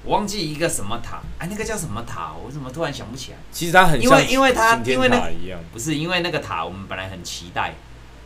[0.04, 2.34] 我忘记一个什么塔，哎，那个叫什么塔？
[2.34, 3.40] 我怎么突然想不起来？
[3.52, 5.30] 其实它很像，因为因为它因为那
[5.74, 7.74] 不是因为那个塔，我们本来很期待，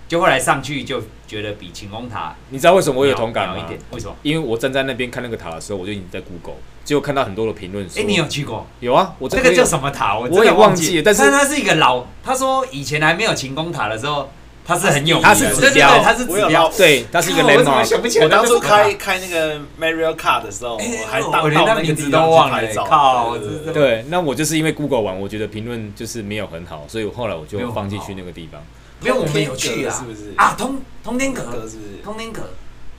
[0.07, 3.55] 就后来上去就觉得比晴空塔，你知道为什么我有同感吗？
[3.91, 4.15] 为什么？
[4.21, 6.55] 因为我站在那边看那个塔的时候，我就已经在 Google。
[6.83, 8.67] 结果看到很多的评论说，哎，你有去过？
[8.81, 10.19] 有啊，我这个叫什么塔？
[10.19, 11.03] 我我也忘记了。
[11.03, 14.29] 但是它是一个老，他说以前还没有晴空塔的时候，
[14.65, 18.21] 它是很有名，它是指标，它是指标，对，它是一个 landmark。
[18.21, 22.61] 我当初开开那个 Mario Kart 的时候，我还当到那个字都忘了。
[22.85, 23.37] 靠，
[23.73, 28.61] 对，那我就是因为 Google 完，我觉得评论就是没有很好，所以我后来我就放弃去那个地方。
[29.03, 30.33] 没有，我们有去啊，是不是？
[30.37, 31.97] 啊，通通天阁是不是？
[32.03, 32.49] 通天阁。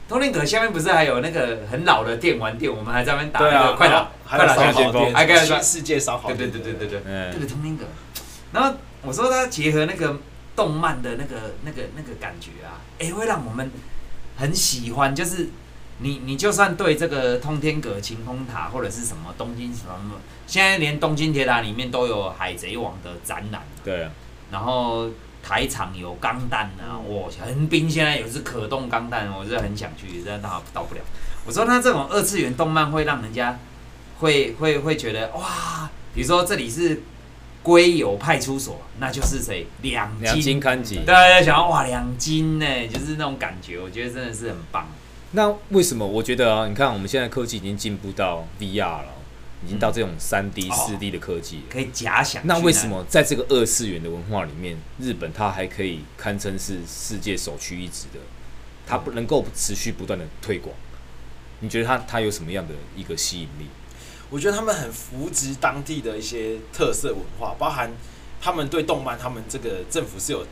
[0.07, 2.71] 通天阁下面不是还有那个很老的电玩店？
[2.71, 6.29] 我们还在那边打那个快打快打小旋风，还可以说世界烧烤。
[6.29, 7.87] 对对对对对对，这个通天阁。
[8.53, 10.19] 然后我说它结合那个
[10.55, 13.71] 动漫的那个那个那个感觉啊，哎，会让我们
[14.37, 15.15] 很喜欢。
[15.15, 15.49] 就是
[16.01, 23.63] 你你就算对这个通天阁、晴空塔或者是什么东京什么，现在连东京铁塔里面都有海贼王的展览。
[23.83, 24.07] 对，
[24.51, 25.09] 然后。
[25.47, 27.29] 台场有钢弹啊，哇！
[27.45, 31.03] 横滨现在有只可动钢弹，我是很想去，但到到不了。
[31.45, 33.59] 我说他这种二次元动漫会让人家
[34.21, 37.03] 会会会觉得哇，比如说这里是
[37.63, 44.89] 龟友派出所，那就是谁两金，两金刊集，大家想要哇两金呢，就是那种感觉，我觉得真的是很棒。
[45.33, 46.67] 那为什么我觉得啊？
[46.67, 49.14] 你看我们现在科技已经进步到 VR 了。
[49.65, 52.47] 已经到这种三 D、四 D 的科技了，可以假想。
[52.47, 58.21] 那为什么在这个二次元的文化里面，日本它还可以堪称是世界首屈一指的？
[58.87, 60.77] 它不能够持续不断的推广，
[61.61, 63.67] 你觉得它它有什么样的一个吸引力？
[64.29, 67.91] 我觉得他们很扶植当地的一些特色文化，包含
[68.41, 70.47] 他们对动漫，他们这个政府是有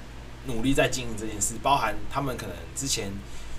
[0.46, 3.10] 努力在经营这件事，包含他们可能之前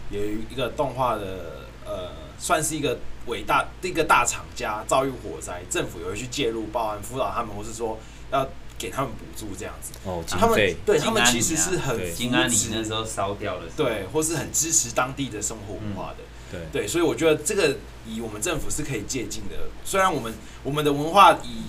[0.09, 7.97] 有一个动画的呃，算是一个伟大的一个大厂家遭遇火灾，政府也会去介入，包含辅导他们，或是说
[8.31, 9.91] 要给他们补助这样子。
[10.03, 16.17] 哦，他们对他们其实是很金安里那时候烧掉了，对，或是很支持当地的生活文化的。
[16.19, 19.55] 嗯对，对，所以我觉得这个以我们政府是可以借鉴的。
[19.83, 20.31] 虽然我们
[20.61, 21.63] 我们的文化以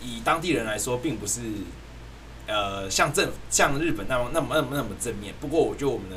[0.00, 1.40] 以当地人来说，并不是
[2.46, 5.34] 呃像政像日本那么那么那么那么正面。
[5.40, 6.16] 不过，我觉得我们的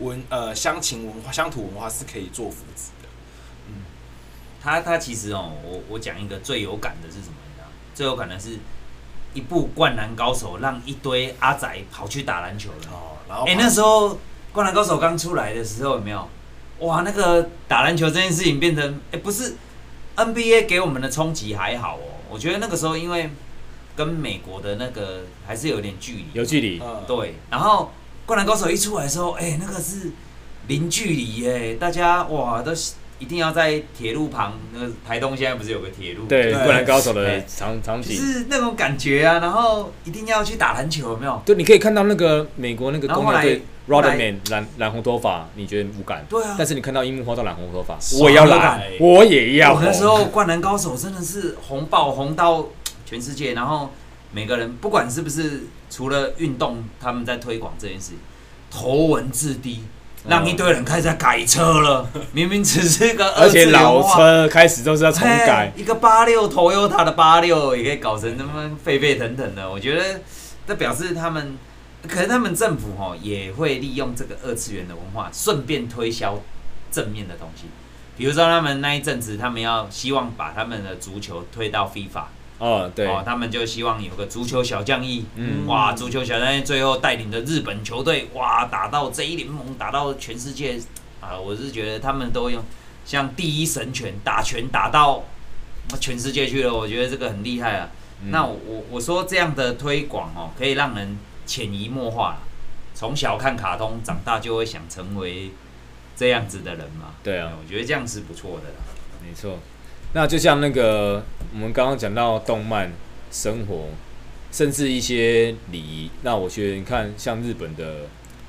[0.00, 2.90] 文呃乡情文化乡土文化是可以做扶持
[4.64, 7.34] 他他其实哦，我我讲一个最有感的是什么？
[7.46, 7.66] 你知道？
[7.94, 8.58] 最有感的是
[9.34, 12.88] 一部《灌篮高手》，让一堆阿仔跑去打篮球了。
[12.90, 14.14] 哦，然后哎、欸，那时候
[14.54, 16.26] 《灌篮高手》刚出来的时候，有没有？
[16.78, 19.54] 哇，那个打篮球这件事情变成，哎、欸，不是
[20.16, 22.00] NBA 给我们的冲击还好哦。
[22.30, 23.30] 我觉得那个时候因为
[23.94, 26.82] 跟美国的那个还是有点距离，有距离。
[27.06, 27.92] 对，然后
[28.24, 30.10] 灌篮高手一出来的时候，哎、欸，那个是
[30.68, 32.72] 零距离哎，大家哇都
[33.24, 34.52] 一定要在铁路旁。
[34.74, 36.26] 那个台东现在不是有个铁路？
[36.26, 39.38] 对，灌篮高手的场场景是那种感觉啊。
[39.38, 41.40] 然后一定要去打篮球，有没有？
[41.46, 43.62] 对，你可以看到那个美国那个公牛队。
[43.86, 46.24] Rodman 染染红头发，你觉得无感？
[46.26, 46.54] 对啊。
[46.56, 49.74] 但是你看到樱木花道染红头发，我也要染，我也要。
[49.74, 52.66] 我那时候《灌篮高手》真的是红爆红到
[53.04, 53.90] 全世界，然后
[54.32, 58.12] 每个人不管是不是除了运动，他们在推广这件事，
[58.70, 59.84] 头文字 D，
[60.28, 62.08] 让一堆人开始在改车了。
[62.32, 69.70] 明明只是个而且老车开始都是要重改，一个八六 Toyota 的八六也可以搞成那么沸沸腾腾的。
[69.70, 70.20] 我觉得
[70.66, 71.56] 这表示他们。
[72.06, 76.38] 可能他们政府哦也会利用这个二次元的文化，顺便推销
[76.92, 77.62] 正面的东西。
[78.18, 82.24] 比如说，他们那一阵子，他们要希望把他们的足球推到 FIFA
[82.58, 90.78] 哦，对哦，他们就希望有个足球小将一，嗯，哇，足球小将一最后带领着日本球队，哇，打到 J 联盟，打到全世界
[91.20, 91.38] 啊！
[91.38, 92.62] 我是觉得他们都用
[93.04, 95.24] 像第一神拳打拳打到
[96.00, 97.90] 全世界去了，我觉得这个很厉害啊。
[98.22, 101.16] 嗯、那我我说这样的推广哦，可以让人。
[101.46, 102.38] 潜移默化，
[102.94, 105.50] 从小看卡通长大就会想成为
[106.16, 107.16] 这样子的人嘛？
[107.22, 108.76] 对啊，我觉得这样是不错的啦。
[109.22, 109.58] 没错，
[110.14, 112.92] 那就像那个我们刚刚讲到动漫、
[113.32, 113.88] 生活，
[114.52, 116.08] 甚至一些礼仪。
[116.22, 118.06] 那我觉得你看，像日本的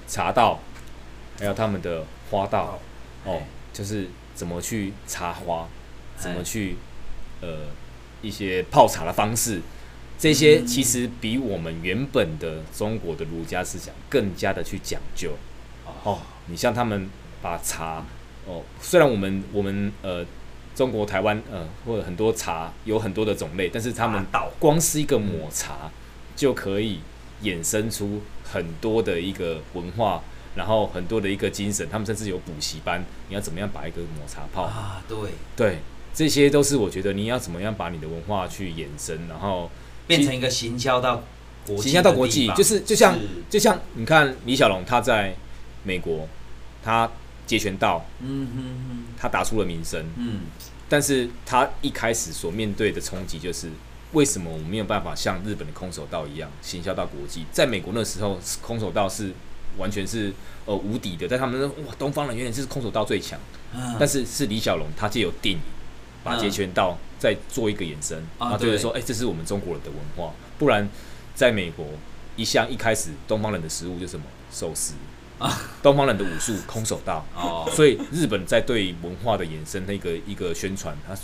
[0.08, 0.60] 茶道，
[1.39, 2.80] 还有他们的花道，
[3.23, 3.41] 哦，
[3.73, 5.67] 就是怎么去插花，
[6.15, 6.75] 怎么去
[7.41, 7.62] 呃
[8.21, 9.60] 一些泡茶的方式。
[10.19, 15.32] 这些其实比我们原本的中国的儒家思想更加的去讲究
[16.04, 16.19] 哦。
[16.45, 17.10] 你像他们
[17.41, 18.06] 把茶
[18.45, 20.23] 哦，虽然我们我们呃
[20.75, 24.23] 中国台湾呃或者很多茶有很多的种类，但是他们
[24.59, 25.89] 光是一个抹茶
[26.35, 26.99] 就可以
[27.41, 30.21] 衍生出很多的一个文化，
[30.55, 31.88] 然后很多的一个精神。
[31.89, 35.01] 他们甚至有补习班，你要怎么样把一个抹茶泡啊？
[35.07, 35.17] 对
[35.55, 35.79] 对，
[36.13, 39.71] 这些都是我觉得你要怎么样把你的文化去衍生，然后。
[40.07, 41.23] 变成一个行销到
[41.65, 43.17] 国际，行销到国际，就是就像
[43.49, 45.33] 就像你看李小龙他在
[45.81, 46.27] 美国，
[46.83, 47.09] 他
[47.45, 50.41] 截拳道，嗯哼哼，他打出了名声，嗯，
[50.89, 53.69] 但是他一开始所面对的冲击就是，
[54.13, 57.45] 为什么我们没有办法像日本的空手道一样行销到国际？
[57.51, 59.31] 在美国那时候，空手道是
[59.77, 60.34] 完全是
[60.65, 63.39] 呃无敌的，在他们说哇，东方人原来是空手道最强，
[63.99, 65.62] 但是是李小龙他借由电影
[66.23, 66.97] 把截拳道。
[67.17, 70.31] 再做一个延伸，啊，就是说，哎、欸，这是我们中国人的文化。
[70.60, 70.88] 不然，
[71.34, 71.88] 在美国，
[72.36, 75.14] 一向一开始，东方人的食物就是什么寿司啊，
[75.84, 77.69] 东方人的武术空手道哦。
[77.71, 81.15] 所以，日本在对文化的延伸那个一个宣传，它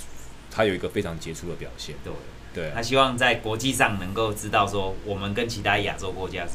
[0.49, 1.95] 它有一个非常杰出的表现。
[2.03, 2.13] 对
[2.53, 6.53] 对，他希望在国际上能够知道说，我们跟其他亚洲国家是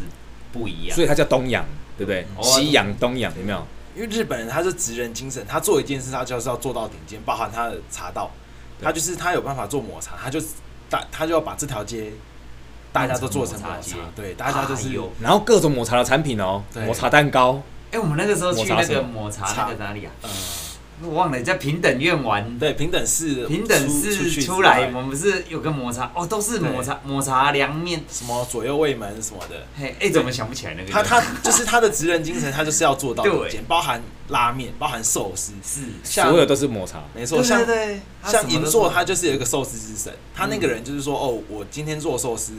[0.52, 0.94] 不一样。
[0.94, 1.64] 所以，它叫东洋，
[1.96, 2.26] 对不对？
[2.42, 3.66] 西洋、东洋有没有？
[3.94, 8.30] 因为日本人他是职人精神，他做一件事，他就是要做到顶尖，包含他的茶道。
[8.78, 10.38] 他就是他有办法做抹茶，他就
[10.90, 12.12] 大他就要把这条街
[12.96, 17.60] 大家都做成抹茶，对，大家就是有，然后各种抹茶的产品哦，抹茶蛋糕。
[17.92, 20.12] 哎，我们那个时候去那个抹茶那个哪里啊？
[20.22, 20.30] 嗯。
[21.02, 29.66] 我忘了，在平等院玩，对，平等市，平等市出来，我们不是有个抹茶哦，都是抹茶，抹茶凉面，什么左右卫门什么的。
[29.76, 30.90] 嘿，哎，怎么想不起来那个？
[30.90, 37.60] 他他就是他的职人精神，他就是要做到，对，包含拉面，包含寿司，是，所有都是抹茶，没错，像
[38.24, 42.54] 像银座，他就是有一个寿司之神，他那个人就是说，哦，我今天做寿司，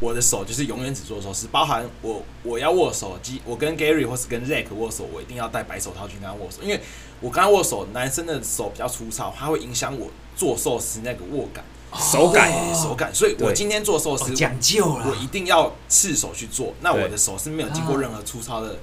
[0.00, 6.80] 我的手就是永远只做错事，包含我我要握手机，我跟 Gary 或是跟 Zack 握手，我一定要戴白手套去跟他握手，因为
[7.20, 11.64] 我刚握手，男生的手比较粗糙，它会影响我做寿司那个握感、
[11.98, 18.76] 手感、手感，所以我今天做寿司讲究了，我一定要赤手去做，那我的手是没有经过任何粗糙的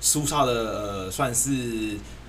[0.00, 1.50] 粗糙的呃，算是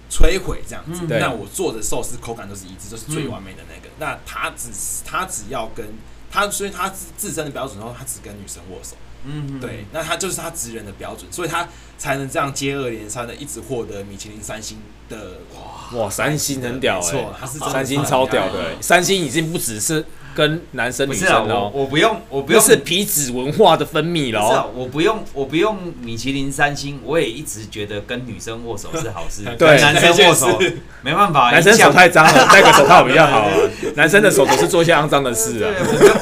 [0.09, 4.69] 摧毁这样子，那我做的寿司口感都是一致，都是最完美的那个，那他只
[5.05, 5.85] 他只要跟。
[6.27, 11.65] 他所以他自自身的标准，然后他只跟女生握手，嗯，对，那他就是他职人的标准，所以他
[11.97, 14.77] 才能这样接二连三的一直获得米其林三星
[15.09, 15.17] 的
[15.53, 20.03] 哇哇，三星很屌哎、欸，他是三星超屌的、欸，三星已经不只是。
[20.35, 24.69] 跟男生女生哦，我不用，我不用是皮脂文化的分泌了。
[24.75, 29.43] 我不用，我不用米其林三星，我也一直觉得跟女生握手是好事。
[29.57, 30.59] 对，男生握手
[31.01, 33.53] 没办法，男生手太脏了， 戴个手套比较好啊。
[33.95, 35.71] 男生的手都是做一些肮脏的事啊。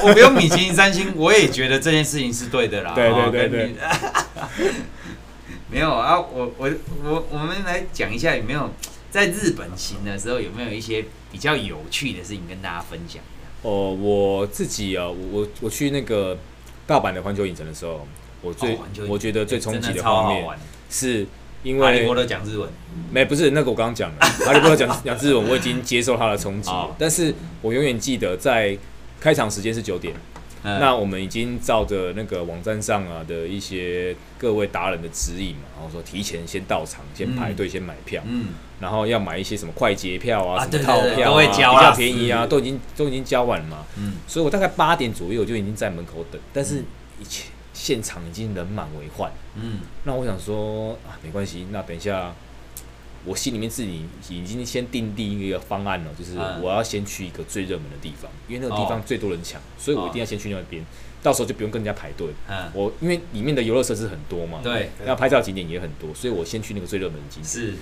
[0.04, 2.92] 我不用米其林三星，我也觉得这件事情是对的啦。
[2.94, 3.74] 对对对对。
[5.74, 6.70] 没有啊，我我
[7.02, 8.70] 我我们来讲一下，有没有
[9.10, 13.68] 在日本行的时候，有没有一些比较有趣的事情跟大家分享一下？
[13.68, 16.38] 哦，我自己啊，我我去那个
[16.86, 18.06] 大阪的环球影城的时候，
[18.40, 20.46] 我最、哦、我觉得最冲击的画面
[20.88, 21.26] 是，
[21.64, 22.70] 因为哈利波特讲日文，
[23.10, 24.24] 没不是那个我刚刚讲的。
[24.46, 28.78] 哈利波特讲讲日文，我已经接受他的冲击，哦、但是我永远记得在
[29.20, 30.14] 开场时间是九点。
[30.64, 38.48] 那我们已经照着那个网站上啊的一些各位达人的指引嘛，然后说提前先到场，先排队，先买票，嗯，
[38.80, 46.82] 然后要买一些什么快捷票啊，什么套票啊，比较便宜啊，都已经都已经交完了嘛，嗯，所以我大概八点左右就已经在门口等，但是
[47.20, 52.34] 以前现场已经人满为患，嗯，那我想说啊，没关系，那等一下。
[53.24, 60.84] 我心里面自己已经先定定一个方案了，就是我要先去一个最热门的地方，因为那个地方最多人抢，所以我一定要先去那边，
[61.22, 62.28] 到时候就不用跟人家排队。
[62.72, 67.44] 我因为里面的游乐设施很多嘛，对，要拍照景点也很多，所以我先去那个最热门的景点。
[67.44, 67.74] 是，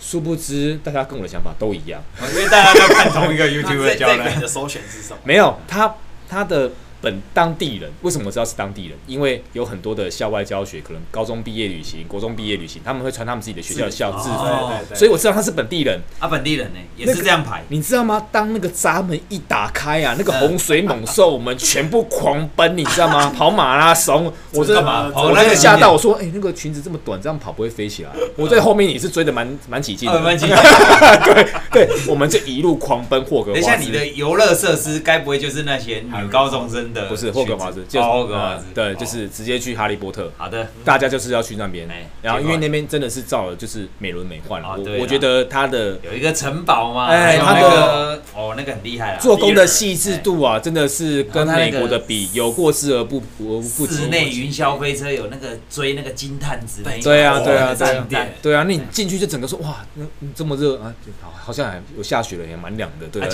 [0.00, 4.30] 殊不知大家跟我的想法都一样，因为大家都看同一个 YouTube 教的。
[4.34, 5.18] 你的首选是什么？
[5.24, 5.94] 没有，他
[6.28, 6.72] 他的。
[7.00, 8.98] 本当地人为什么我知道是当地人？
[9.06, 16.00] 因为有很多的校外教学，可能高中毕业旅行、国中毕业旅行，他们会穿他们自己的学校的校制服，所以我知道他是本地人。
[16.18, 18.26] 啊，本地人呢也是这样排，你知道吗？
[18.32, 23.30] 当那个闸门一打开啊，那个洪水猛兽我们全部狂奔，你知道吗？
[23.30, 28.10] 跑马拉松， 我这我那个吓到，我说，哎，那个裙子这么短，这样跑不会飞起来？
[28.36, 30.56] 我在后面也是追的蛮蛮起劲的，蛮起劲。
[31.24, 33.60] 对对，我们就一路狂奔霍格华兹。
[33.60, 36.87] 等一下，你的游乐设施该不会就是那些女高中生？
[37.08, 40.30] 不是霍格华兹，就是霍格华兹，对，就是直接去哈利波特。
[40.36, 41.88] 好的，大家就是要去那边，
[42.22, 44.76] 然后因为那边真的是造了，就是美轮美奂了。
[44.76, 53.94] 我我觉得它的有一个城堡嘛，哎，它的哦那个很厉害啊，做工的细致度啊，真的是跟美国的比有过之而不不不及。
[53.94, 58.06] 室内云霄飞车有那个追那个金探子，对啊对啊对啊。
[58.42, 63.28] 对啊，那你进去就整个说哇，那这么热啊，好好像还有下雪了，也蛮凉的，对啊，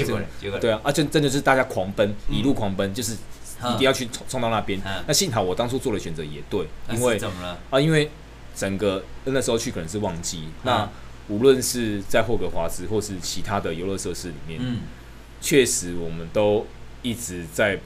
[0.60, 3.16] 对啊，而且真的是大家狂奔，一路狂奔，就是。
[3.60, 4.80] 一定要去冲冲到那边。
[5.06, 8.10] 那幸好我当初做的选择也对，因为怎么了啊，因为
[8.54, 10.44] 整个那时候去可能是旺季。
[10.62, 10.88] 那
[11.28, 14.60] 无论是在霍格华兹或是其他的游乐设施里面，
[15.40, 16.66] 确实我们都
[17.02, 17.80] 一直在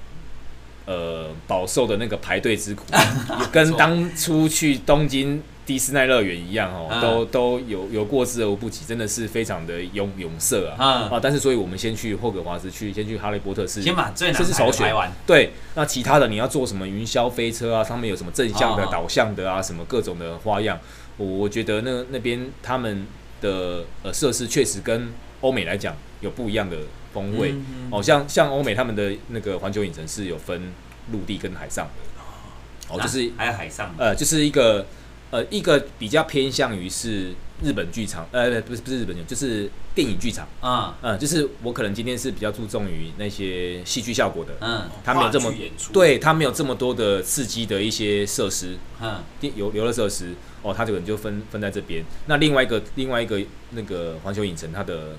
[0.86, 2.84] 呃饱受的那个排队之苦，
[3.52, 5.42] 跟当初去东京。
[5.68, 11.20] 迪士尼乐园一样哦，都都有有过之而无不及，真的是非常的勇勇色啊啊！
[11.22, 14.90] 但是，所以我们先去霍格华兹，去先去哈利波特是，先把最难这是首选。
[15.26, 17.84] 对，那其他的你要做什么云霄飞车啊？
[17.84, 19.60] 上面有什么正向的、导向的啊？
[19.60, 20.80] 什么各种的花样？
[21.18, 23.06] 我我觉得那那边他们
[23.42, 26.78] 的呃设施确实跟欧美来讲有不一样的
[27.12, 27.54] 风味
[27.90, 28.02] 哦。
[28.02, 30.72] 像像欧美他们的那个环球影城是有分
[31.12, 34.86] 陆地跟海上的哦，就是还有海上呃，就是一个。
[35.30, 45.52] 呃，一个比较偏向于是日本剧场，呃，不是不是日本剧，就是电影剧场啊，嗯，呃，就是我可能今天是比较注重于那些戏剧效果的，嗯，他没有这么
[45.92, 52.04] 对，他没有这么多的刺激的一些设施，嗯，电游游乐设施，哦，他这个人就分分在这边。
[52.26, 55.16] 那另外一个另外一个那个环球影城，它的。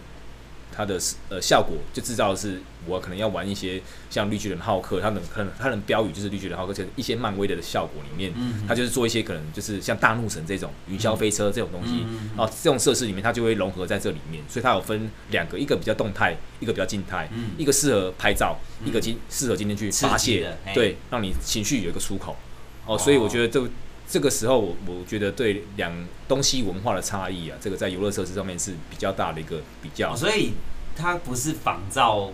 [0.80, 22.38] 它的呃效果就制造的是我可能要玩一些像绿巨人浩克，它能可能它能标语就是绿巨人浩克，就是一些漫威的效果里面，嗯，他就是做一些可能就是像大怒神这种云霄飞车这种东西，嗯、哦，这种设施里面它就会融合在这里面，所以它有分两个，一个比较动态，一个比较静态，嗯，一个适合拍照，嗯、一个今适合今天去发泄，对，让你情绪有一个出口，
[22.86, 23.70] 哦，所以我觉得这
[24.08, 25.94] 这个时候我我觉得对两
[26.28, 30.54] 东西文化的差异啊，这个在游乐设施上面是比较大的一个比较，所以。
[31.00, 32.32] 它不是仿造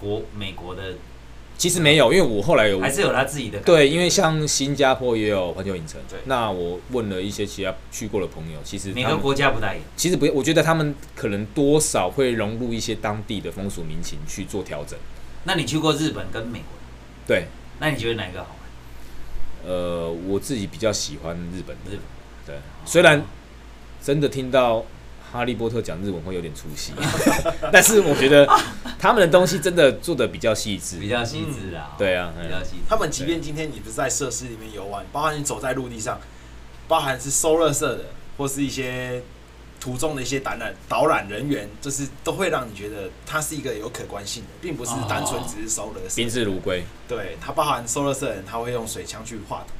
[0.00, 0.94] 国美国的
[1.56, 6.18] 其实没有，因为我后来有还是有他自己的对，因为像新加坡也有环球影城，对。
[6.24, 9.86] 那我问了一些其他去过的朋友，其实每个国家不太一样。
[9.96, 14.98] 其实不，我觉得他们可能多少会融入一些当地的风俗民情去做调整。
[15.44, 16.66] 那你去过日本跟美国？
[17.28, 17.46] 对。
[17.78, 18.56] 那你觉得哪一个好
[19.64, 19.70] 玩？
[19.72, 21.76] 呃，我自己比较喜欢日本。
[21.88, 22.00] 日本。
[22.44, 22.56] 对。
[22.84, 23.22] 虽然
[24.02, 24.84] 真的听到。
[25.32, 26.92] 哈利波特讲日文会有点出戏，
[27.72, 28.46] 但是我觉得
[28.98, 31.94] 他们的东西真的做的比较细致，比较细致啊。
[31.96, 32.82] 对啊，比较细致。
[32.86, 36.20] 他们即便今天你不是在设施里面游玩，包含你走在陆地上，
[36.86, 38.04] 包含是收垃圾的，
[38.36, 39.22] 或是一些
[39.80, 46.16] 途中的一些导览导览人员，就是都会让你觉得它是一个有可观性的，并不是单纯只是收垃圾。
[46.16, 46.84] 宾至如归。
[47.08, 49.72] 对，它包含收垃圾的人，他会用水枪去画图，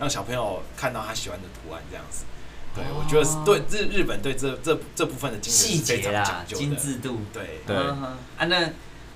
[0.00, 2.24] 让小朋友看到他喜欢的图案，这样子。
[2.76, 8.18] 对，我觉得是对日日本对这这这部分的细节啦，精致度，对对啊。
[8.38, 8.70] 那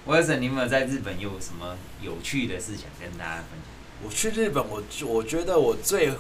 [0.07, 4.03] 我要是，你有没有在日本有什么有趣的事情跟大家分享？
[4.03, 6.11] 我去日本，我我觉得我最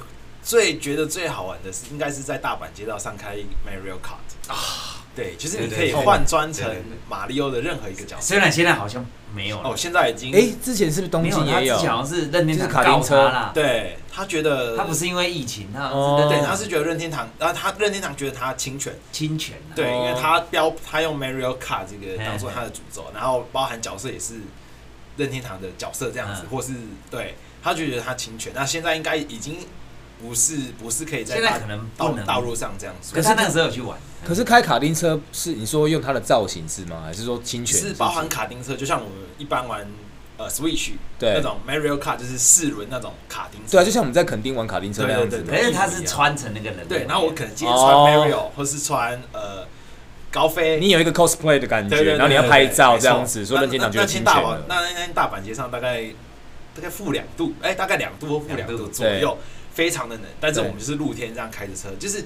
[0.43, 3.36] 最觉得最好玩的是，应该是在大阪街道上开
[3.66, 4.99] Mario Kart 啊。
[5.14, 6.70] 对，就是你可以换装成
[7.08, 8.22] 马里奥的任何一个角色。
[8.22, 9.04] 虽然现在好像
[9.34, 11.76] 没有哦，现在已经哎，之前是不是东京也有？
[11.76, 13.50] 好像是任天堂卡丁车啦。
[13.52, 15.88] 对，他觉得他不是因为疫情，他
[16.28, 19.56] 对，他是觉得任天堂，然后他任天堂觉得他侵权，侵权。
[19.74, 24.34] 对，因为他标他用 Mario Kart 这个当做他的主轴，然后包含角色也是
[25.16, 26.72] 任天堂的角色这样子，或是
[27.11, 28.52] 对他就觉得他侵权。
[28.54, 29.58] 那现在应该已经。
[30.22, 33.98] 不是不是可以在现在可能道道路上这样子，可是他那个时候有去玩。
[34.24, 37.02] 可是开卡丁车是你说用它的造型是吗？
[37.04, 37.80] 还是说侵权？
[37.80, 39.86] 是包含卡丁车，就像我们一般玩
[40.36, 43.72] 呃 Switch 对那种 Mario Kart 就是四轮那种卡丁车。
[43.72, 45.42] 对啊，就像我们在垦丁玩卡丁车那样子。
[45.48, 46.86] 可是他是穿成那个人。
[46.86, 49.66] 对，然后我可能今天穿 Mario，或是穿呃
[50.30, 50.78] 高飞。
[50.78, 54.34] 你有一个 cosplay 的感觉，然后你要拍照这样子，所以任天堂觉得侵权。
[54.68, 56.04] 那那天大阪街上大概
[56.74, 59.38] 大概负两度，哎，大概两度或负两度左右。
[59.72, 62.24] 非常的冷，但是我们就是露天这样开着车，就是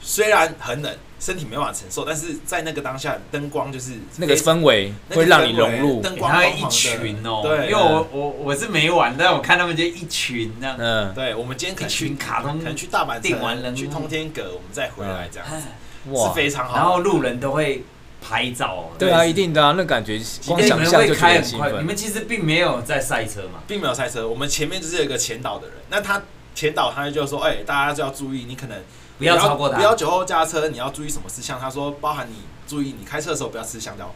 [0.00, 17.82] 虽然很冷，身体没办法承受，但是在那个当下，灯光就是那个氛围会让你融入，灯光一群哦，对，因为我我我是没玩，但我看他们就一群这样，嗯，对，我们今天可能去卡通，可能去大阪定完人去通天阁，我们再回来这样子，哇，是非常好，然后路人都会
[18.20, 21.72] 拍照，对啊，一定的啊，那感觉光想象就开很快。
[21.72, 26.20] 你们其实并没有在赛车嘛，并没有赛车，我们前面就是有一个前导的人，那他。
[26.54, 28.78] 前导他就说：“哎、欸，大家就要注意，你可能
[29.18, 31.58] 不要超过他，不要酒后驾车，你要注意什么事项？
[31.60, 32.36] 他说，包含你
[32.66, 34.14] 注意，你开车的时候不要吃香蕉，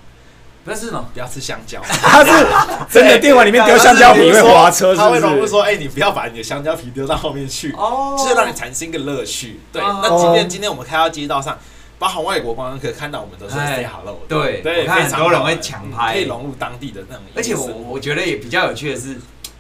[0.65, 1.83] 不要吃什么，不要吃香蕉。
[1.83, 2.31] 他是
[2.89, 9.61] 真的电玩里面丢香蕉皮会滑车他会融入说：哎、欸，你不要把你的香蕉皮丢到后面去，哦，就是让你产生一个乐趣。
[9.73, 11.59] 对，哦、那即便今天我们开到街道上，
[11.99, 17.25] 包含外国观光客看到我们都是 say hello，对对，很多人会抢拍，可以融入当地的那种。
[17.35, 19.17] 而且我我觉得也比较有趣的是。”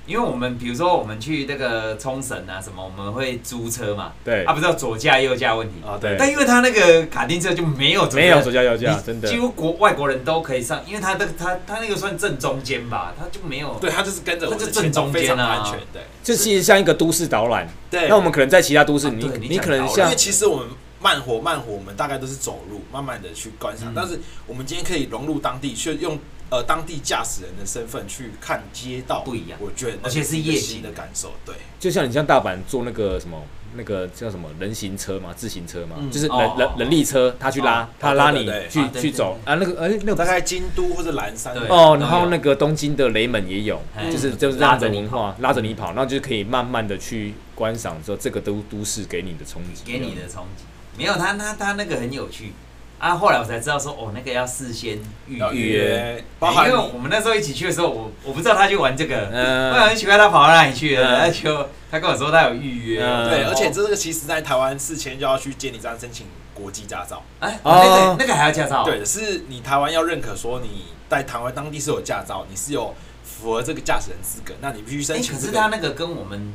[0.08, 6.16] 因为我们比如说我们去那个冲绳啊什么，我们会租车嘛，对，啊不知道左驾右驾问题啊，对。
[6.18, 16.00] 但因为他那个卡丁车就没有没有左驾右驾，真的，几乎国外国人都可以上，因为他的他他那个算正中间吧，他就没有，对他就是跟着，他就正中间啊，安全，对。
[16.24, 18.08] 这其实像一个都市导览，对。
[18.08, 20.68] 那我们可能在其他都市，你你可能像，因为其实我们
[21.02, 26.18] 慢活慢活，我们大概都是走路，慢慢的去观赏，但是我们今天可以融入当地，去用。
[26.50, 30.82] 呃，当地驾驶人的身份去看街道不一样，我觉得而且是夜景。
[30.82, 31.32] 的感受。
[31.44, 33.42] 对，就像你像大阪坐那个什么
[33.74, 39.38] 那个叫什么人行车嘛，自行车嘛，就是人人人力车，他去拉，他拉你去去走。
[39.44, 39.56] 啊。
[39.56, 50.64] 那个哎，那个大概京都或者岚山哦，然后那个东京的雷门也有，就是就是拉着文化拉着你跑，然后就可以慢慢的去观赏说这个都都市给你的冲击，给你的冲击。
[50.96, 52.52] 没有他他他那个很有趣。
[52.98, 75.34] 啊，后来我才知道说，哦，那个要事先预约，包含因为我们那时候一起去的时候，我我不知道他去玩这个，嗯，我很奇怪他跑到哪里去了，他就他跟我说他有预约，对，而且这个其实在台湾事前就要去监理站申请国际驾照，哎，那个那个还要驾照，对，是你台湾要认可说你在台湾当地是有驾照，你是有符合这个驾驶人资格，那你必须申请。
[75.34, 76.52] 可是他那个跟我们。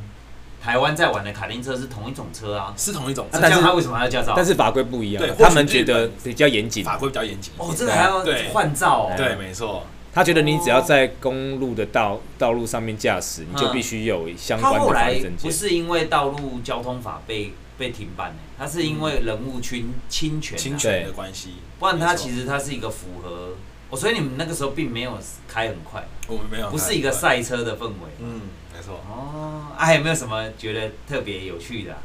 [0.64, 4.32] 台湾在玩的卡丁车是同一种车啊，是同一种，但是他为什么还要驾照？
[4.34, 7.52] 但是法规不一样，他们觉得比较严谨，法规比较严谨。
[7.58, 9.14] 哦，这个还要换照哦？
[9.14, 9.82] 对，没错。
[10.14, 14.86] 他觉得你只要在公路的道道路上面驾驶，你就必须有相关的证件。
[14.86, 21.56] 他后来不是因为道路交通法被被停办的，他是因为人物侵侵权侵权的关系。
[21.78, 23.50] 不然他其实他是一个符合，
[23.90, 28.10] 哦，所以你们那个时候并没有开很快，我们没有，不是一个赛车的氛围。
[28.20, 28.40] 嗯。
[28.76, 29.00] 没错。
[29.08, 31.92] 哦，啊，还有没有什么觉得特别有趣的？
[31.92, 31.98] 啊？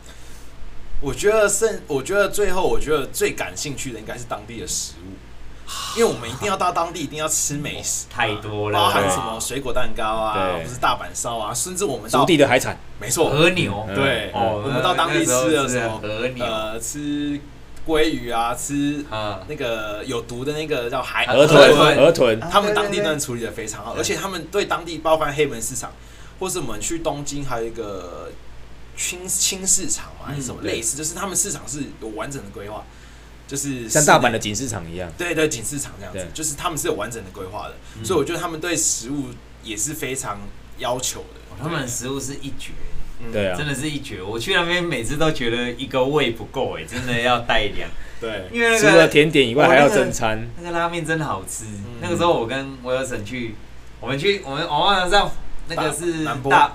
[1.01, 5.17] 我觉得甚，我觉得最后，我觉得最感兴趣的应该是当地的食物。
[5.95, 17.39] 因为我们一定要到当地，一定要吃美食，太多了，包含什么水果蛋糕啊，不是大阪烧啊，甚至我们当地的海产，没错，和牛，对，哦，我们到当地吃了什么和牛，呃，吃
[17.87, 19.05] 鲑鱼啊，吃
[19.47, 25.91] 那个有毒的那个叫海河豚，河豚，他们当地真的处理的非常好，而且他们对当地包括黑门市场，
[26.39, 28.31] 或是我们去东京还有一个
[28.95, 32.83] 轻轻市场嘛，还是什么类似，就是他们市场是有完整的规划。
[33.47, 39.29] 就是像大阪的锦市场一样，对对，锦市场这样子，就是他们是有完整的规划的，嗯、所以我觉得他们对食物
[39.63, 40.39] 也是非常
[40.77, 41.57] 要求的。
[41.59, 42.73] 他们的食物是一绝，
[43.31, 44.21] 对啊，真的是一绝。
[44.21, 47.89] 我去那边每次都觉得一个胃不够哎， 真的要带两。
[48.21, 51.65] 对，因为那个除了甜点以外还要正餐，那个、拉面真的好吃。
[51.65, 53.55] 嗯、那个时候我跟我有婶去，
[53.99, 55.31] 我们去我们我忘了上
[55.69, 56.71] 那个是南波，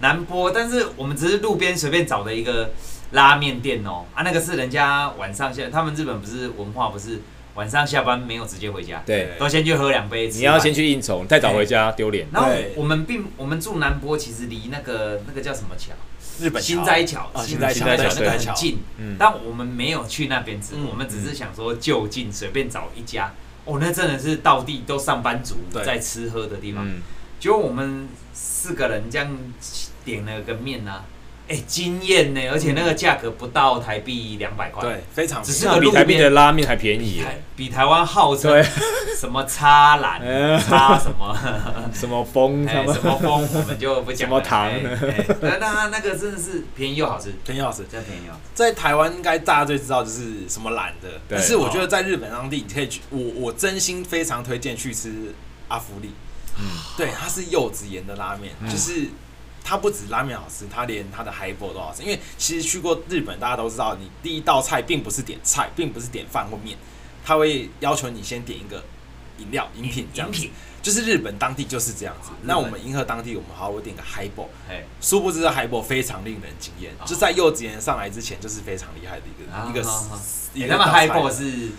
[0.00, 2.70] 南波，但是我们只是路边随便找的一个。
[3.12, 7.20] 拉面店哦，啊，那个是人家晚上下，他们日本不是文化不是
[7.54, 10.30] 晚上下班没有直接回家，对，都先去喝两杯。
[10.30, 12.26] 你要先去应酬，太早回家丢脸。
[12.32, 15.92] 然后我们并我们住南波，其实离那个那个叫什么桥？
[16.40, 18.78] 日本新斋桥，新斋桥那个很近。
[19.18, 23.34] 但我们没有去那边吃，我们只是想说就近随便找一家。
[23.66, 26.86] 哦，那真的是到地都上班族在吃喝的地方。
[26.86, 26.92] 结
[27.50, 29.34] 果我们四个人这样
[30.04, 31.04] 点了个面啊。
[31.48, 32.40] 哎，惊艳呢！
[32.50, 37.22] 而且那个价格不到台币两百块，对，非常只是比台币的拉面还便宜，
[37.56, 38.62] 比台湾号称
[39.18, 40.20] 什么叉蓝、
[40.60, 41.36] 叉 什么。
[41.92, 43.18] 什么风、什么？
[43.18, 44.70] 风，我们就不讲什么糖。
[45.42, 48.44] 那那那个真的是便宜又好吃，便宜又好吃，真的便宜又好吃。
[48.54, 55.34] 在台湾应该大家最知道就是什么蓝的，但是我觉得在日本当地你可以去，我我真心非常推荐去吃
[55.68, 56.12] 阿福利。
[56.58, 56.64] 嗯，
[56.96, 59.08] 对，它是柚子盐的拉面，就是。
[59.64, 62.02] 它不止拉面好吃，它连它的 highball 都好吃。
[62.02, 66.76] 因为其实去过日本，大家都知道，你第一道菜并不是点菜，并不是点饭或面，
[67.24, 68.82] 他会要求你先点一个
[69.38, 70.48] 饮料饮品这样子。
[70.82, 72.30] 就是日本当地就是这样子。
[72.42, 74.48] 那我们迎合当地，我们好，我点个 highball。
[74.68, 76.92] 哎，殊不知这 highball 非常令人惊艳。
[77.06, 79.88] 就在柚子盐上来之前，就是非常厉害的一个一个。
[80.54, 81.70] 你那么 highball 是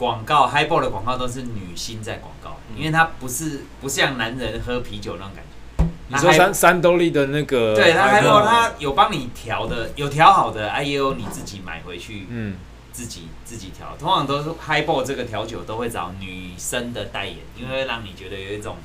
[0.00, 5.84] 广告，highball 的广告都是女星在广告，因为它不是不像男人喝啤酒那种感觉。
[6.08, 12.56] 你说三三兜利的那个，对，他还有他有帮你调的，有调好的，哎呦，你自己买回去，嗯，
[12.92, 13.94] 自己自己调。
[13.98, 18.76] 通常都是 Highball 这个调酒都会找女生的代言，因为会让你觉得有一种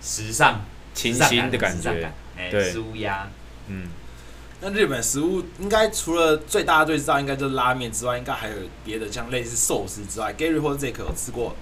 [0.00, 0.62] 时尚、
[0.94, 3.28] 清新的感觉，哎，舒压。
[3.68, 3.88] 嗯，
[4.64, 8.54] 那日本食物应该除了最大家最知道应该就是拉面之外，应该还有
[8.84, 11.56] 别的像类似寿司之外，Gary 或者 Zack 有吃过？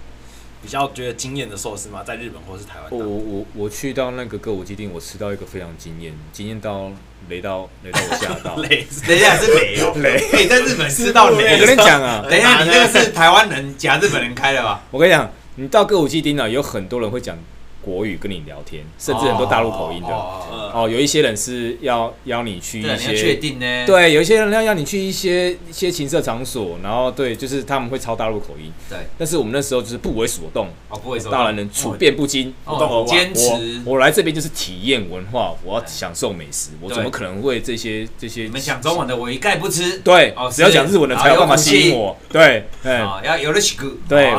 [0.61, 2.03] 比较觉得惊艳的寿司吗？
[2.05, 2.91] 在日本或是台湾？
[2.91, 6.91] 我我我去到那个歌舞伎町，我吃到一个非常惊艳，惊艳到
[7.27, 8.55] 雷到雷到我吓到。
[8.61, 11.57] 雷，等一下是雷哦， 雷在日本吃到雷。
[11.59, 14.83] 我跟你讲啊，等一下你那个是台湾人假日本人开的吧？
[14.91, 17.35] 我跟你讲，你到歌舞伎町啊，有很多人会讲。
[17.83, 23.85] 国语跟你聊天，甚至很多大陆口音的哦，有一些人是要邀你去一些，确定呢？
[23.85, 28.71] 对，有一些人要邀你去一些一些情色场所，然后对，就是他们会抄大陆口音。
[28.89, 33.81] 对，但是我们那时候就是不为所动，哦，不为所动，大男人处变不惊，哦，坚持。
[33.85, 38.43] 我来这边就是体验文化，我要享受美食，我怎么可能为这些这些？
[38.43, 39.99] 你们讲中文的我一概不吃。
[39.99, 42.15] 对，只要讲日文的才有办法吸引我。
[42.29, 43.91] 对，嗯，要有的起个。
[44.07, 44.31] 对，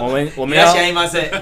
[0.00, 0.70] 我们我们要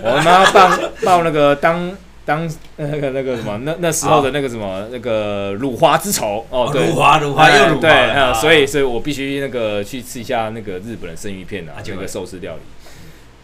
[0.03, 1.49] 我们要放 放那个。
[1.49, 1.91] 呃，当
[2.25, 12.63] 当那个那个什么， 那那时候的那个什么那个辱华之仇哦，对，辱华辱华又辱华，对，所以所以我必须那个去吃一下那个日本的生鱼片啊，就那个寿司料理。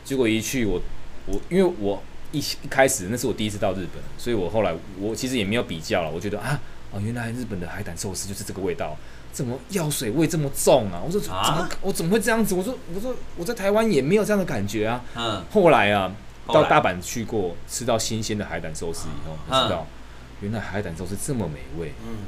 [0.04, 0.80] 结果一去我
[1.26, 6.60] 我因为我一一开始那是我第一次到日本，所以我后来我其实也没有比较了，我觉得啊
[6.92, 8.96] 哦，原来日本的海胆寿司就是这个味道，
[9.32, 11.02] 怎么药水味这么重啊？
[11.04, 12.54] 我说怎么我怎么会这样子？
[12.54, 15.02] 我说我说我在台湾也没有这样的感觉啊。
[15.16, 16.12] 嗯，后来啊。
[16.48, 19.86] 到大阪去过，吃到新鲜的海胆寿司以后，我知道
[20.40, 21.92] 原来海胆寿司这么美味。
[22.06, 22.18] 嗯，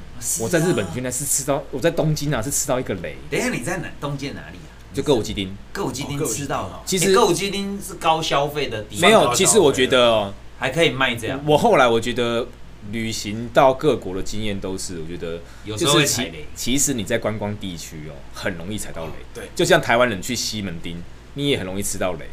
[0.40, 3.16] 我在日本原来是吃到，我在东京啊是吃到一个雷。
[3.30, 3.88] 等一下你在哪？
[4.00, 4.68] 东京哪里啊？
[4.92, 5.56] 就歌舞伎町。
[5.72, 6.82] 歌舞伎町吃到了。
[6.84, 9.08] 其实歌舞伎町是高消费的地方。
[9.08, 11.40] 没有，其实我觉得还可以卖这样。
[11.46, 12.48] 我后来我觉得
[12.90, 16.48] 旅行到各国的经验都是，我觉得有时候会踩雷。
[16.56, 19.12] 其实你在观光地区哦，很容易踩到雷。
[19.32, 20.96] 对，就像台湾人去西门町，
[21.34, 22.28] 你也很容易吃到雷。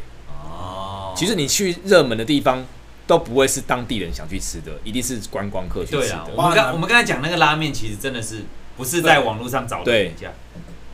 [1.18, 2.64] 其实你去热门的地方
[3.08, 6.28] 都不会是当地人想去吃的，一定是观光客去吃的。
[6.36, 8.44] 我们刚我们刚才讲那个拉面，其实真的是
[8.76, 10.32] 不是在网络上找的人家，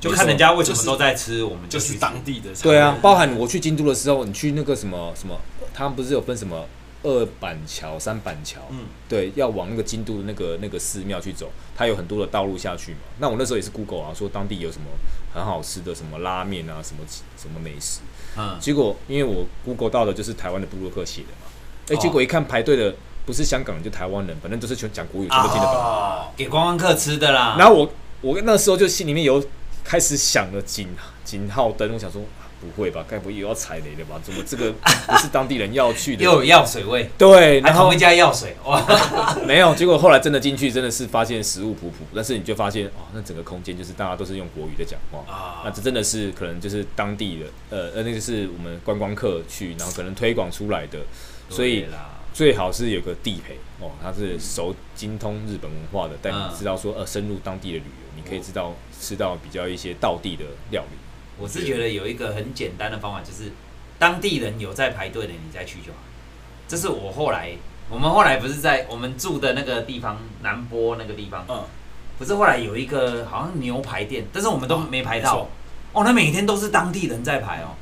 [0.01, 2.55] 就看人家为什么都在吃，我们就是当地的。
[2.63, 5.39] 对啊，包含我去京都的时候，你去那个什么什么，
[5.75, 6.67] 他们不是有分什么
[7.03, 13.01] 二板桥、三板桥，嗯，对，要往那个京都的那个那个寺庙去走，它有很多的道路下去嘛。
[13.19, 14.87] 那我那时候也是 Google 啊，说当地有什么
[15.35, 17.03] 很好吃的什么拉面啊，什么
[17.37, 18.01] 什么美食，
[18.37, 21.47] 嗯，结果因为我 Google 到的就是台湾的布鲁克写的嘛，
[21.89, 22.95] 哎、欸，结果一看排队的
[23.27, 27.57] 不是香港人就台湾人，反正都是全讲国语，全都听得懂，哦，给观光客吃的啦。
[27.59, 29.45] 然后我我那时候就心里面有
[29.83, 30.89] 开始想了警
[31.25, 32.23] 警号灯，我想说。
[32.65, 33.05] 不会吧？
[33.07, 34.21] 该不会又要踩雷了吧？
[34.23, 34.73] 怎么这个
[35.07, 36.25] 不是当地人要去的？
[36.25, 37.11] 又有药水味。
[37.19, 38.85] 对，然后会加药水哇？
[39.47, 45.63] 没有，结果后来真的进去，真的是发现食物普普，但是你就发现哦，那整个空间就是大家都是用国语在讲话啊。
[45.65, 50.99] 那这真的是可能就是当地的呃呃，那个是我们观光客去，然后可能推广出来的，
[51.51, 51.87] 所以
[52.33, 60.99] 最好是有个地陪哦，他是熟精通日本文化的，带你知道说呃深入当地的旅游，你可以知道吃到比较一些道地的料理。
[61.39, 63.51] 我是觉得有一个很简单的方法，就是
[63.99, 65.99] 当地人有在排队的，你再去就好。
[66.69, 67.51] 这是我后来，
[67.91, 71.65] 我们后来不是在我们住的那个地方南波那个地方，嗯，
[72.19, 75.49] 不是后来有一个好像牛排店，但是我们都没排到。
[75.93, 77.75] 哦，那每天都是当地人在排哦，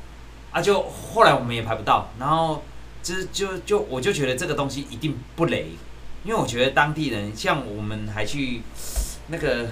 [0.51, 2.63] 啊，就后来我们也排不到，然后
[3.01, 5.67] 就就就我就觉得这个东西一定不雷，
[6.23, 8.61] 因为我觉得当地人像我们还去
[9.27, 9.67] 那个，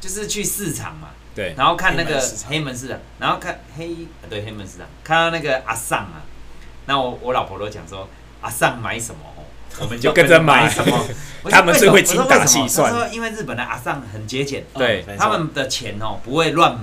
[0.00, 1.08] 就是去市场嘛。
[1.36, 2.18] 对，然后看那个
[2.48, 3.94] 黑门市场，然后看黑
[4.30, 6.24] 对黑门市场，看到那个阿尚啊，
[6.86, 8.08] 那我我老婆都讲说
[8.40, 9.20] 阿尚买什么，
[9.80, 10.66] 我们就 跟着买。
[10.66, 10.98] 什么。
[11.50, 12.90] 他们是会精打细算。
[12.90, 16.78] 他说因为日本的阿尚很节俭，对，他们的钱哦不会乱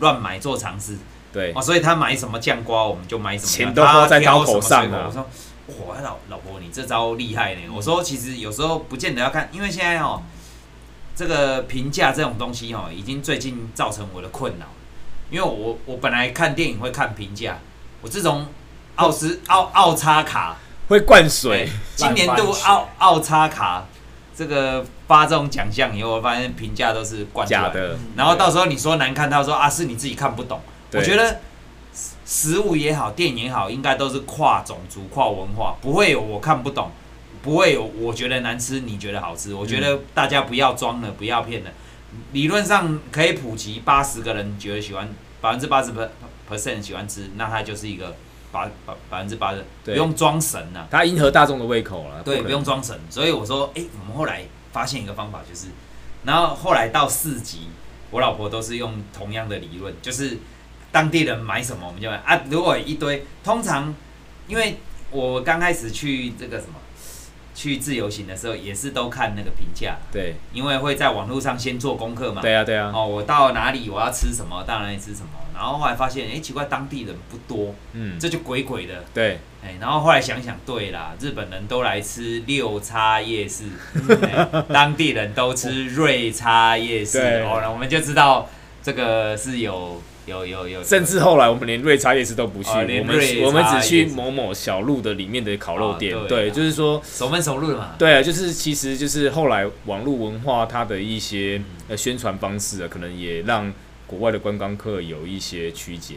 [0.00, 0.98] 乱买做尝试，
[1.32, 5.06] 对，哦，所以他买什么酱瓜我们就买什么，钱都花在刀口上了。
[5.06, 5.26] 我说
[5.86, 7.62] 哇老老婆你这招厉害呢。
[7.74, 10.22] 我说其实有时候不见得要看，因为现在哦。
[11.18, 14.66] 这个评价这种东西哦，已经最近造成我的困扰，
[15.30, 17.58] 因为我我本来看电影会看评价，
[18.00, 18.46] 我自从
[18.94, 20.56] 奥斯奥奥叉卡
[20.86, 23.84] 会灌水，今年度奥奥叉卡
[24.32, 30.60] 这个发这种奖项以后，我发现评价都是灌假的，然后到时候你说难看，他说啊是你自己看不懂，
[30.92, 31.40] 我觉得
[32.24, 36.92] 食物也好，电影也好，应该都是跨种族、跨文化，不会有我看不懂。
[37.42, 39.54] 不会有，我觉得难吃，你觉得好吃。
[39.54, 41.70] 我觉得大家不要装了，不要骗了。
[42.32, 45.08] 理论上可以普及，八十个人觉得喜欢，
[45.40, 45.92] 百分之八十
[46.48, 48.16] percent 喜欢吃，那它就是一个
[48.50, 50.88] 百百百分之八十，不用装神了。
[50.90, 52.22] 它迎合大众的胃口了。
[52.22, 52.98] 对，不用装神。
[53.10, 55.66] 所以我说，哎，我们后来发现一个方法，就是，
[56.24, 57.68] 然后后来到四级，
[58.10, 60.38] 我老婆都是用同样的理论，就是
[60.90, 62.40] 当地人买什么我们就买啊。
[62.50, 63.94] 如果一堆，通常
[64.46, 64.78] 因为
[65.10, 66.74] 我刚开始去这个什么。
[67.58, 72.40] 去自由行的时候也是都看那个评价，对，因为会在网络上先做功课嘛。
[72.40, 72.92] 对啊，对啊。
[72.94, 79.02] 哦，我到哪里我要吃什么，到哪里吃什么，然后后来发现，哎，奇怪，当地人不多，嗯，这就鬼鬼的。
[79.12, 83.64] 对，哎，然后后来想想，对啦，日本人都来吃六叉夜市，
[84.72, 88.48] 当地人都吃瑞叉夜市， 哦，那我们就知道
[88.80, 90.00] 这个是有。
[90.28, 96.16] 有有有，甚至后来我们连瑞茶夜市都不去，我们我们只去某某小路的里面的烤肉店。
[96.28, 97.94] 对，就是说熟门熟路的嘛。
[97.98, 103.72] 对啊，就是其实就是后来网络文化它的一些呃宣传方式啊，可能也让
[104.06, 106.16] 国外的观光客有一些曲解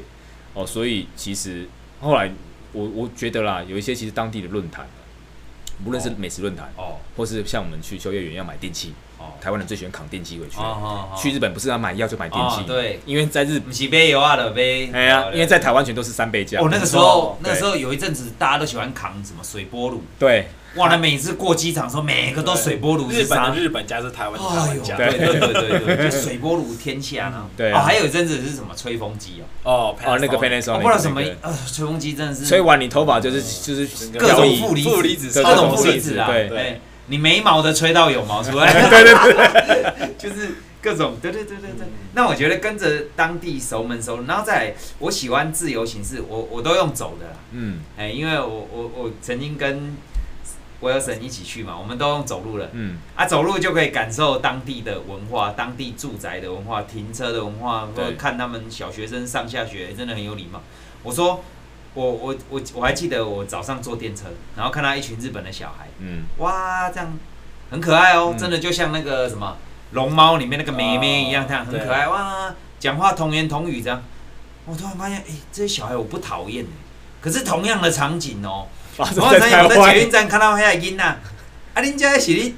[0.54, 0.66] 哦。
[0.66, 1.66] 所以其实
[2.02, 2.32] 后来
[2.74, 4.86] 我我觉得啦，有一些其实当地的论坛，
[5.86, 8.94] 无论是美食论坛哦，或是像我们去秋叶原要买电器。
[9.40, 10.58] 台湾人最喜欢扛电器回去。
[11.22, 14.90] 去日本不是要买药就买电器，对，因为在日本是杯油啊的杯。
[14.94, 16.64] 哎呀，因为在台湾全都是三杯酱。
[16.64, 20.02] 哦，那个时候那个时候有一阵子大家都喜欢扛什么水波炉。
[20.20, 23.10] 对，哇，那每次过机场的时候，每个都水波炉。
[23.10, 24.96] 日本的日本家是台湾的台湾家。
[24.96, 27.46] 对对对对对， 水波炉天下呢。
[27.58, 27.72] 对。
[27.74, 29.72] 哦，还有一阵子是什么吹风机哦。
[29.72, 30.74] 哦哦，那个 Panasonic。
[30.74, 32.46] 我不知道什么呃，吹风机真的是。
[32.46, 36.28] 吹完你头发就是就是各种负离子，各种负离子啊。
[36.28, 36.80] 对。
[37.08, 41.88] 你没毛的吹到有毛出来，对 对对， 就是各种，对对对对对。
[42.14, 49.96] 那我觉得跟着当地熟门熟路，然后再来，我喜欢自由行，式我我都用走的，嗯，哎，因为我我我曾经跟
[50.80, 60.62] 我有婶一起去嘛，我们都用走路了，嗯，啊，走路就可以感受当地的文化，当地住宅的文化，停车的文化，或者看他们小学生上下学，真的很有礼貌。
[61.04, 61.44] 我说。
[61.94, 67.14] 我我我我还记得我早上坐电车，然后看到一群日本的小孩，嗯，哇，这样
[67.70, 69.58] 很可爱哦，真的就像那个什么
[69.92, 74.02] 龙猫里面那个妹妹一样，这样很可爱哇，讲话童言童语这样。
[74.66, 76.66] 我突然发现，哎，这些小孩我不讨厌，
[77.20, 78.68] 可是同样的场景哦，
[78.98, 81.18] 我在我在捷运站看到黑影呐，
[81.74, 82.56] 啊，人家是哩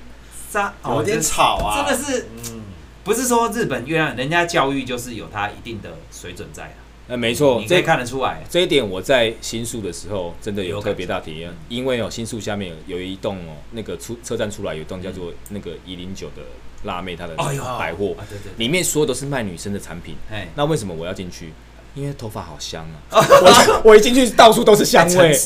[0.51, 2.61] 啥，有点吵啊，真的是，嗯，
[3.03, 6.82] 不是说日本月亮，人家教育就是有它一定的水准在啊。
[7.07, 8.41] 呃，没错，你可以看得出来。
[8.49, 16.41] 这一点我在新宿的时候真的有特别大体验，因为哦，新宿下面有一栋哦，那个出车站出来有一栋叫做那个一零九的
[16.83, 18.15] 辣妹，她的百货，
[18.57, 20.15] 里面所有都是卖女生的产品。
[20.31, 21.51] 哎那为什么我要进去？
[21.95, 23.21] 因为头发好香啊！
[23.21, 25.37] 我 我一进去到处都是香味，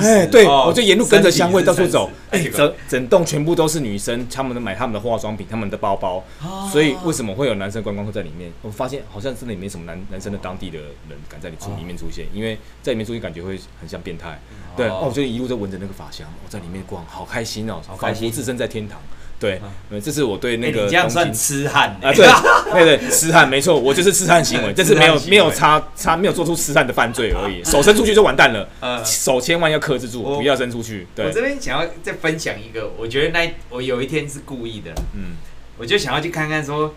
[0.00, 6.24] 哎，对，我就沿路跟着香味到处走，哎，整整栋全部都是女生，他们的买他们的化妆品，他们的包包，
[6.72, 8.50] 所以为什么会有男生观光客在里面？
[8.62, 14.40] 我发现好像真的也没什么男男生的当地的人敢在里出里面出现，因为在里面出现感觉会很像变态。
[14.76, 19.00] 对，哦，我就一路在闻着那个发香，我在里面逛，好开心哦，仿佛置身在天堂。
[19.42, 20.82] 对，这是我对那个。
[20.84, 22.12] 你这样算痴汉啊？
[22.14, 22.26] 对，
[22.72, 27.62] 对对，痴汉没错，我就是痴汉行为，这是没有没有差差没有做出痴汉的犯罪而已。
[27.64, 31.08] 手伸出去就完蛋了，呃手千万要克制住，不要伸出去。
[31.14, 35.34] 对，我这边想要再分享一个，我觉得那我有一天是故意的，嗯，
[35.76, 36.94] 我就想要去看看说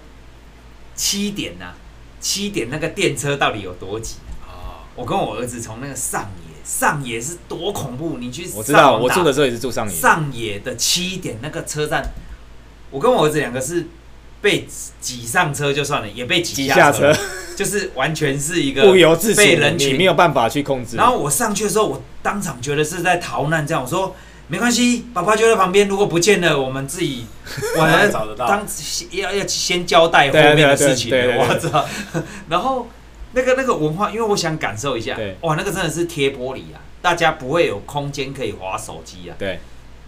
[0.96, 1.74] 七点呐，
[2.20, 4.18] 七点那个电车到底有多挤
[4.48, 4.86] 啊？
[4.96, 12.04] 我跟我儿子从那个上野，上野是多恐怖，你去，我知道，我住的时候也是住上野，上野的七点那个车站。
[12.96, 13.88] 我跟我儿子两个是
[14.42, 14.66] 被
[15.02, 17.14] 挤上车就算了，也被挤下车，
[17.58, 20.96] 就是完全是一个不由自主，被人群没有办法去控制。
[20.96, 24.16] 然后我上去的时候，我当场觉得是在逃难，这样我说
[24.48, 27.26] 没关系，爸爸就在旁边，如果不见了，我们自己
[27.76, 28.48] 我还找得到。
[28.48, 28.66] 当
[29.12, 31.86] 要要先交代后面的事情，我操！
[32.48, 32.88] 然后
[33.34, 39.60] 那个那个文化，因为我想感受一下，哇，那个真的是贴玻璃啊，大家不会有空间可以划手机啊，对。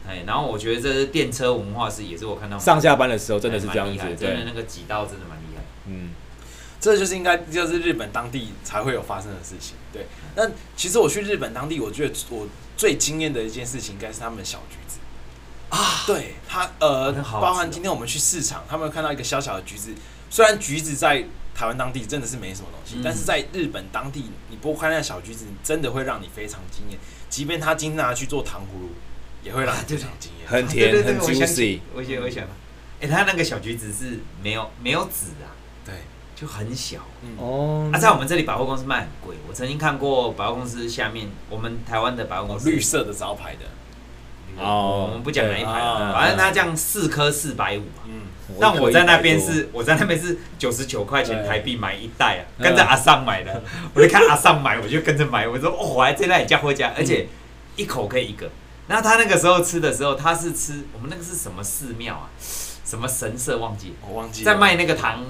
[0.07, 5.61] 哎，然后我觉得这是电车文化是也是我看到上下班的时候真的是这样子，真的那个挤到真的蛮厉害。
[5.87, 6.11] 嗯，
[6.79, 9.75] 这就是应该就是日本当地才会有发生的事情。
[9.91, 10.05] 对，
[10.35, 12.47] 那其实我去日本当地，我觉得我
[12.77, 14.99] 最惊艳的一件事情应该是他们的小橘子
[15.69, 16.03] 啊。
[16.07, 19.93] 对，他呃，包含今天我们去市场，他们看到一个小小的橘子，
[20.29, 26.97] 虽然橘子在台湾当地真的是没什么东西，但是在日本当地，你剥开那小橘子，真的会让你非常惊艳。
[27.29, 28.89] 即便他今天拿去做糖葫芦。
[29.47, 31.79] 也会让非常惊艳，很甜，很 juicy。
[31.95, 32.43] 我想，我想，
[32.99, 35.47] 哎，它那个小橘子是没有没有籽啊，
[35.85, 35.95] 对，
[36.35, 36.99] 就很小。
[37.37, 39.37] 哦，啊，在我们这里百货公司卖很贵。
[39.47, 43.65] 我曾经看过百货公司下面，我们台湾的百货公司，绿色的招牌的。
[44.61, 48.03] 哦，我们不讲哪一排，反正它这样四颗四百五嘛。
[48.07, 48.21] 嗯，
[48.59, 53.63] 但我在那边是，我在那边是九十九块钱台币买一袋啊，跟着阿桑买的。
[53.93, 55.47] 我就看阿桑买，我就跟着买。
[55.47, 57.27] 我说哦，我还在那里加货加，而且
[57.77, 58.49] 一口可以一个。
[58.87, 62.29] 那他那个时候吃的时候，他是吃我们那个是什么寺庙啊？
[62.85, 63.93] 什么神社忘记？
[64.07, 64.45] 我忘记。
[64.45, 65.25] 在卖那个糖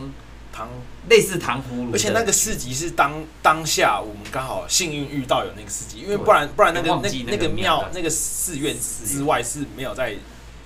[0.54, 0.70] 糖，
[1.10, 1.92] 类似糖葫芦。
[1.92, 10.16] 而且那个市集是当当下我们刚好幸运遇到有那个市集，因为不然不然那个那那个庙那个寺院之外是没有在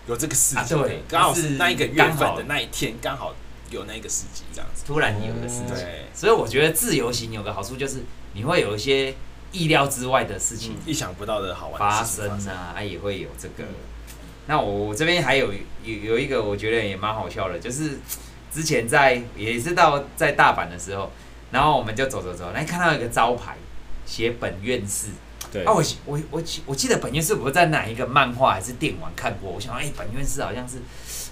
[0.05, 0.75] 有这个市集。
[0.75, 3.33] 对，刚好是那一个月份的那一天刚好
[3.69, 4.83] 有那个市集这样子。
[4.85, 5.81] 突然有个市集，
[6.13, 9.15] 所以我觉得自由行有个好处就是你会有一些。
[9.51, 13.67] 意料之外的事情，意想不到的好玩发生啊，啊也会有这个。
[14.47, 17.99] 那我我这边还有有有一个，我觉得也蛮好笑的，就是
[18.51, 21.11] 之前在也是到在大阪的时候，
[21.51, 23.55] 然后我们就走走走，来看到一个招牌
[24.05, 25.09] 写本院士。
[25.51, 30.77] 对啊，我我我我记得本愿寺我在哪一个漫画还是电玩看过，我想哎、欸，本院士好像是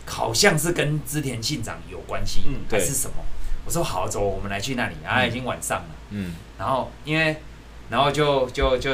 [0.06, 3.16] 好像是跟织田信长有关系，嗯，还是什么？
[3.66, 7.36] 我说好走，我们来去那里，啊，已经晚上了，嗯，然后因为。
[7.90, 8.92] 然后就就就，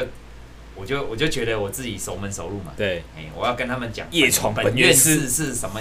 [0.74, 2.72] 我就我就觉得我自己熟门熟路嘛。
[2.76, 5.80] 对，哎，我要跟他们讲夜闯本院寺是什么，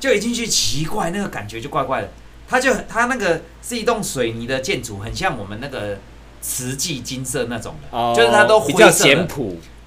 [0.00, 2.10] 就一进去奇怪，那个感觉就怪怪的。
[2.48, 5.98] 它就它那个是一栋水泥的建筑，很像我们那个
[6.40, 9.28] 慈济金色那种的，哦、就是它都灰色的。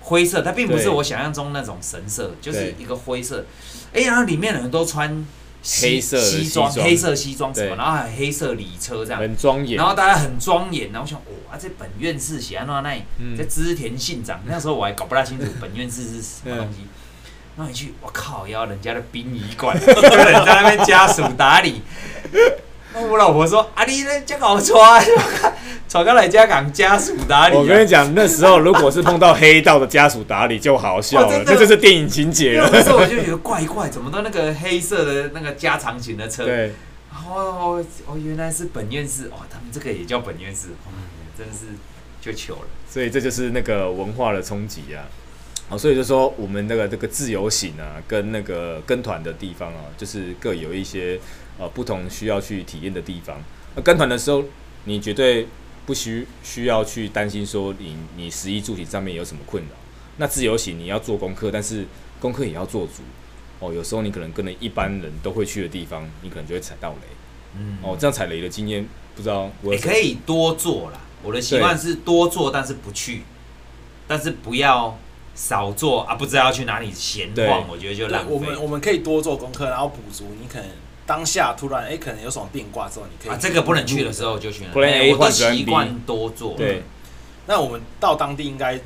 [0.01, 3.45] 灰色，它并不是我想象中那种神色，就是一个灰色。
[3.93, 5.25] 哎，然后里面的人都穿。
[5.81, 9.77] 黑色西装，黑色西装什么，然后还有黑色礼车这样，很庄严。
[9.77, 16.85] 然后大家很庄严，然后我想，哇，这本院士写安那那，在织田信长，那时候我还搞不大清楚 本院士是什么东西。
[17.57, 21.81] 然后一去，我靠，要人家的殡仪馆，有 人在那边家属打理。
[23.09, 24.09] 我老婆说：“啊，你呢？
[24.25, 25.01] 这搞错啊！
[25.87, 32.69] 闯过来家港家属打理。”我跟你讲，那时候如果是碰到黑道的家属打理，就好笑了，这就是电影情节了。
[32.71, 36.45] 那时候我就觉得怪怪，怎么都那个黑色的那个加长型的车？
[36.45, 36.73] 对。
[37.27, 40.93] 哦哦，原来是本院士哦，他们这个也叫本院士，嗯，
[41.37, 41.65] 真的是
[42.21, 42.67] 就糗了。
[42.89, 45.03] 所以这就是那个文化的冲击啊！
[45.69, 51.19] 哦，所以就说我们那个这个自由行啊，跟那个跟团的地方啊，就是各有一些。
[51.57, 53.41] 呃，不同需要去体验的地方。
[53.77, 54.43] 那跟团的时候，
[54.83, 55.47] 你绝对
[55.85, 59.69] 不需需要去担心说你你食衣住行上面有什么困扰。
[60.17, 61.85] 那自由行你要做功课，但是
[62.19, 63.03] 功课也要做足。
[63.61, 67.07] 哦，有时候你可能跟了一般人都会去的地方，你可能就会踩到雷。
[67.57, 67.77] 嗯。
[67.81, 68.85] 哦，这样踩雷的经验
[69.15, 69.73] 不知道我。
[69.73, 70.99] 也可以多做啦。
[71.23, 73.21] 我的习惯是多做，但是不去，
[74.09, 74.99] 但是不要
[75.35, 76.15] 少做啊！
[76.15, 78.33] 不知道要去哪里闲逛，我觉得就浪费。
[78.33, 80.67] 我们我们可以多做功课，然后补足你可能
[81.05, 84.63] 当下突然哎、欸，可能有什么变卦之后，你可以啊，这个不能去的时候就去。
[84.73, 86.55] 不能 A 换 B，习惯多做。
[86.55, 86.83] 对，
[87.45, 88.79] 那我们到当地应该，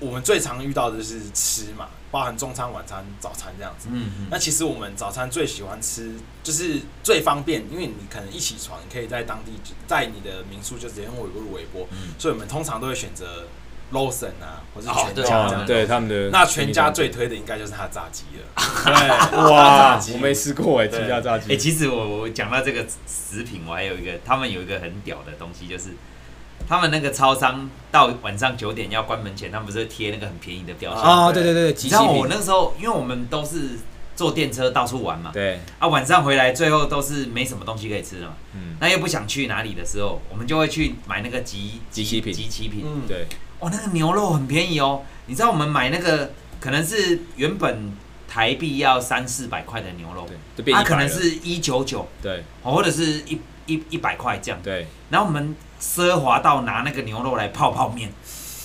[0.00, 1.88] 我们最常遇到的就是吃嘛。
[2.10, 3.88] 包含中餐、晚餐、早餐这样子。
[3.90, 4.26] 嗯嗯。
[4.30, 6.12] 那其实我们早餐最喜欢吃，
[6.44, 9.50] 就是最方便，因为你可能一起床，你可以在当地，
[9.88, 11.88] 在你的民宿就直接用微波炉微波。
[11.90, 12.14] 嗯。
[12.16, 13.48] 所以我们通常都会选择
[13.94, 15.64] Lawson 啊，或是全家这样。
[15.64, 16.28] 对他们的。
[16.30, 18.44] 那全家最推的应该就是他炸鸡了。
[18.84, 19.50] 对。
[19.50, 19.98] 哇！
[20.12, 21.52] 我没吃过哎，全家炸鸡。
[21.52, 25.84] 哎，其实我我讲到这个食品，我还有一个，他们有一个很屌的东西，就是。
[26.66, 31.02] 他们那个超商到晚上九点要关门前，他们不是贴那个很便宜的标签？
[31.02, 33.78] 啊，对对对，你知道我那个时候，因为我们都是
[34.16, 43.26] 坐电车到处玩嘛，对啊，晚上回来最后都是没什么东西可以吃的嘛，嗯，那又不想去哪里的时候，我们就会去买那个即即期品，即期品，嗯，对，
[43.64, 47.92] 哇，那个牛肉很便宜哦，你知道我们买那个可能是原本
[48.28, 50.26] 台币要三四百块的牛肉，
[50.72, 55.56] 它可能是一九九，对，或者是一一一百块这样，对，然后我们。
[55.80, 58.10] 奢华到拿那个牛肉来泡泡面，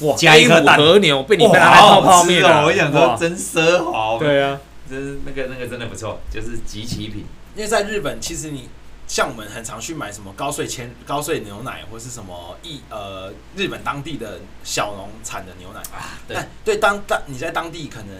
[0.02, 0.16] 哇！
[0.16, 2.64] 加一颗和牛被你拿来泡泡面哦！
[2.66, 4.58] 我想说真奢华，对啊，
[4.90, 7.26] 这是那个那个真的不错，就是即期品。
[7.58, 8.70] 因为在日本，其实你
[9.10, 16.16] 像我们很常去买什么高税千高税牛奶，或是什么一呃日本当地的小农产的牛奶啊。
[16.26, 18.16] 对对，当当你在当地可能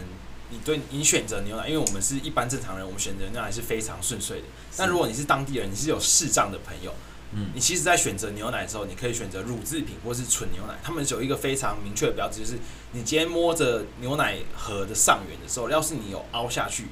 [0.50, 4.48] 你对你选择牛奶，因为我们是一般正常人，我们选择牛奶是非常顺遂的。
[4.76, 6.92] 但如果你是当地人，你是有视障的朋友。
[7.32, 10.74] 嗯，你其实，在选择牛奶的时候，你可以选择乳制品或是纯牛奶。
[10.84, 12.54] 他们有一个非常明确的标志，就是
[12.94, 16.88] 你今天摸着牛奶盒的上缘的时候，要是你有凹下去，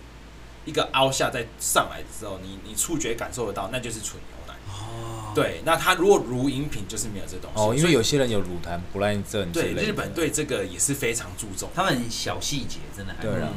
[0.67, 4.53] 一个凹下再上来的时候，你你触觉感受得到，那就是纯牛奶。
[4.69, 7.59] 哦，对，那它如果乳饮品就是没有这东西。
[7.59, 9.51] 哦，因为有些人有乳糖不耐症。
[9.51, 13.53] 对，日本对这个也是非常注重，他们小细节真的还蛮多的。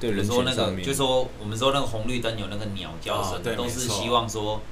[0.00, 4.62] 对，比如说那个，就说我们说那个红绿灯有那个鸟叫声，哦、都是希望说。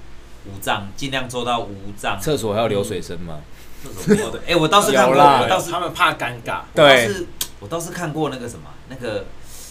[0.48, 2.20] 无障，尽量做到无障。
[2.20, 3.40] 厕所还有流水声吗？
[3.82, 4.40] 厕所没有的。
[4.46, 6.60] 哎，我倒是看过，我倒是他们怕尴尬。
[6.72, 7.10] 对，
[7.58, 9.24] 我倒是看过那个什么，那个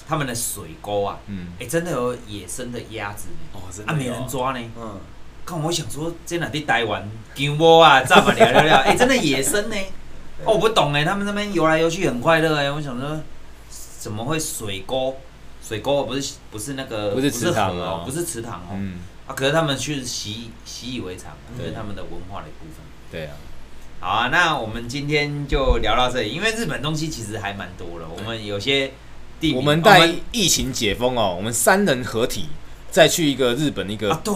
[0.08, 4.60] 他们的水沟啊，嗯，哎，真的有野生的鸭子哦，真的啊，没人抓呢。
[4.78, 5.00] 嗯，
[5.46, 9.76] 看我想说，在哪里待完，金窝啊， 炸嘛聊聊聊，哎，真的野生呢。
[10.44, 13.20] 哦，我不懂哎，他们那边游来游去很快乐哎，我想说，
[14.00, 15.18] 怎么会水沟？
[15.62, 18.74] 水沟不是不是那个不是池塘哦，不是池塘哦。
[18.74, 19.00] 嗯。
[19.26, 22.86] 啊，可是他们却习习以为常，这是他们的文化的一部分。
[23.12, 23.34] 对啊，
[24.00, 28.06] 好啊，那我们今天就聊到这里，因为日本东西其实还蛮多的。
[28.08, 28.92] 我们有些
[29.40, 32.48] 地，我们在疫情解封哦，我们三人合体
[32.92, 34.34] 再去一个日本一个啊，对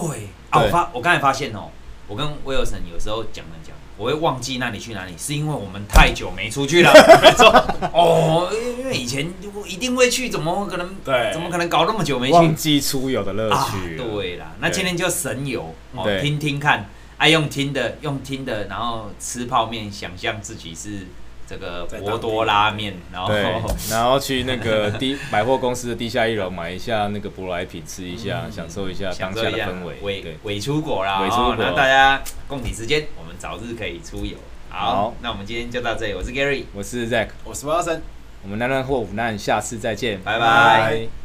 [0.50, 1.70] 啊，我发我刚才发现哦，
[2.06, 3.74] 我跟威尔森有时候讲了讲。
[3.96, 6.90] 我会忘记那里去哪里，是因为我们太久没出去了。
[7.20, 7.48] 没错，
[7.92, 8.48] 哦，
[8.80, 9.30] 因为以前
[9.66, 10.96] 一定会去，怎么可能？
[11.04, 12.32] 对，怎么可能搞那么久没去？
[12.32, 13.98] 忘记出游的乐趣。
[13.98, 16.88] 啊，对啦，那今天就神游哦，听听看，
[17.18, 21.06] 爱用听的，用听的，然后吃泡面，想象自己是。
[21.50, 23.32] 这个博多拉面，然后
[23.90, 29.96] 然后去那个 地百货公司的地下一楼买一下那个舶来品，吃一下，嗯、享受一下当下的氛围。
[30.02, 34.36] 伪伪出国啦，伪出国，那大家共体时间，我们早日可以出游。
[34.68, 36.14] 好，好，那我们今天就到这里。
[36.14, 37.98] 我是 Gary，我是 Zack，我是 Wilson，
[38.44, 41.19] 我们南南货五难，下次再见，拜拜。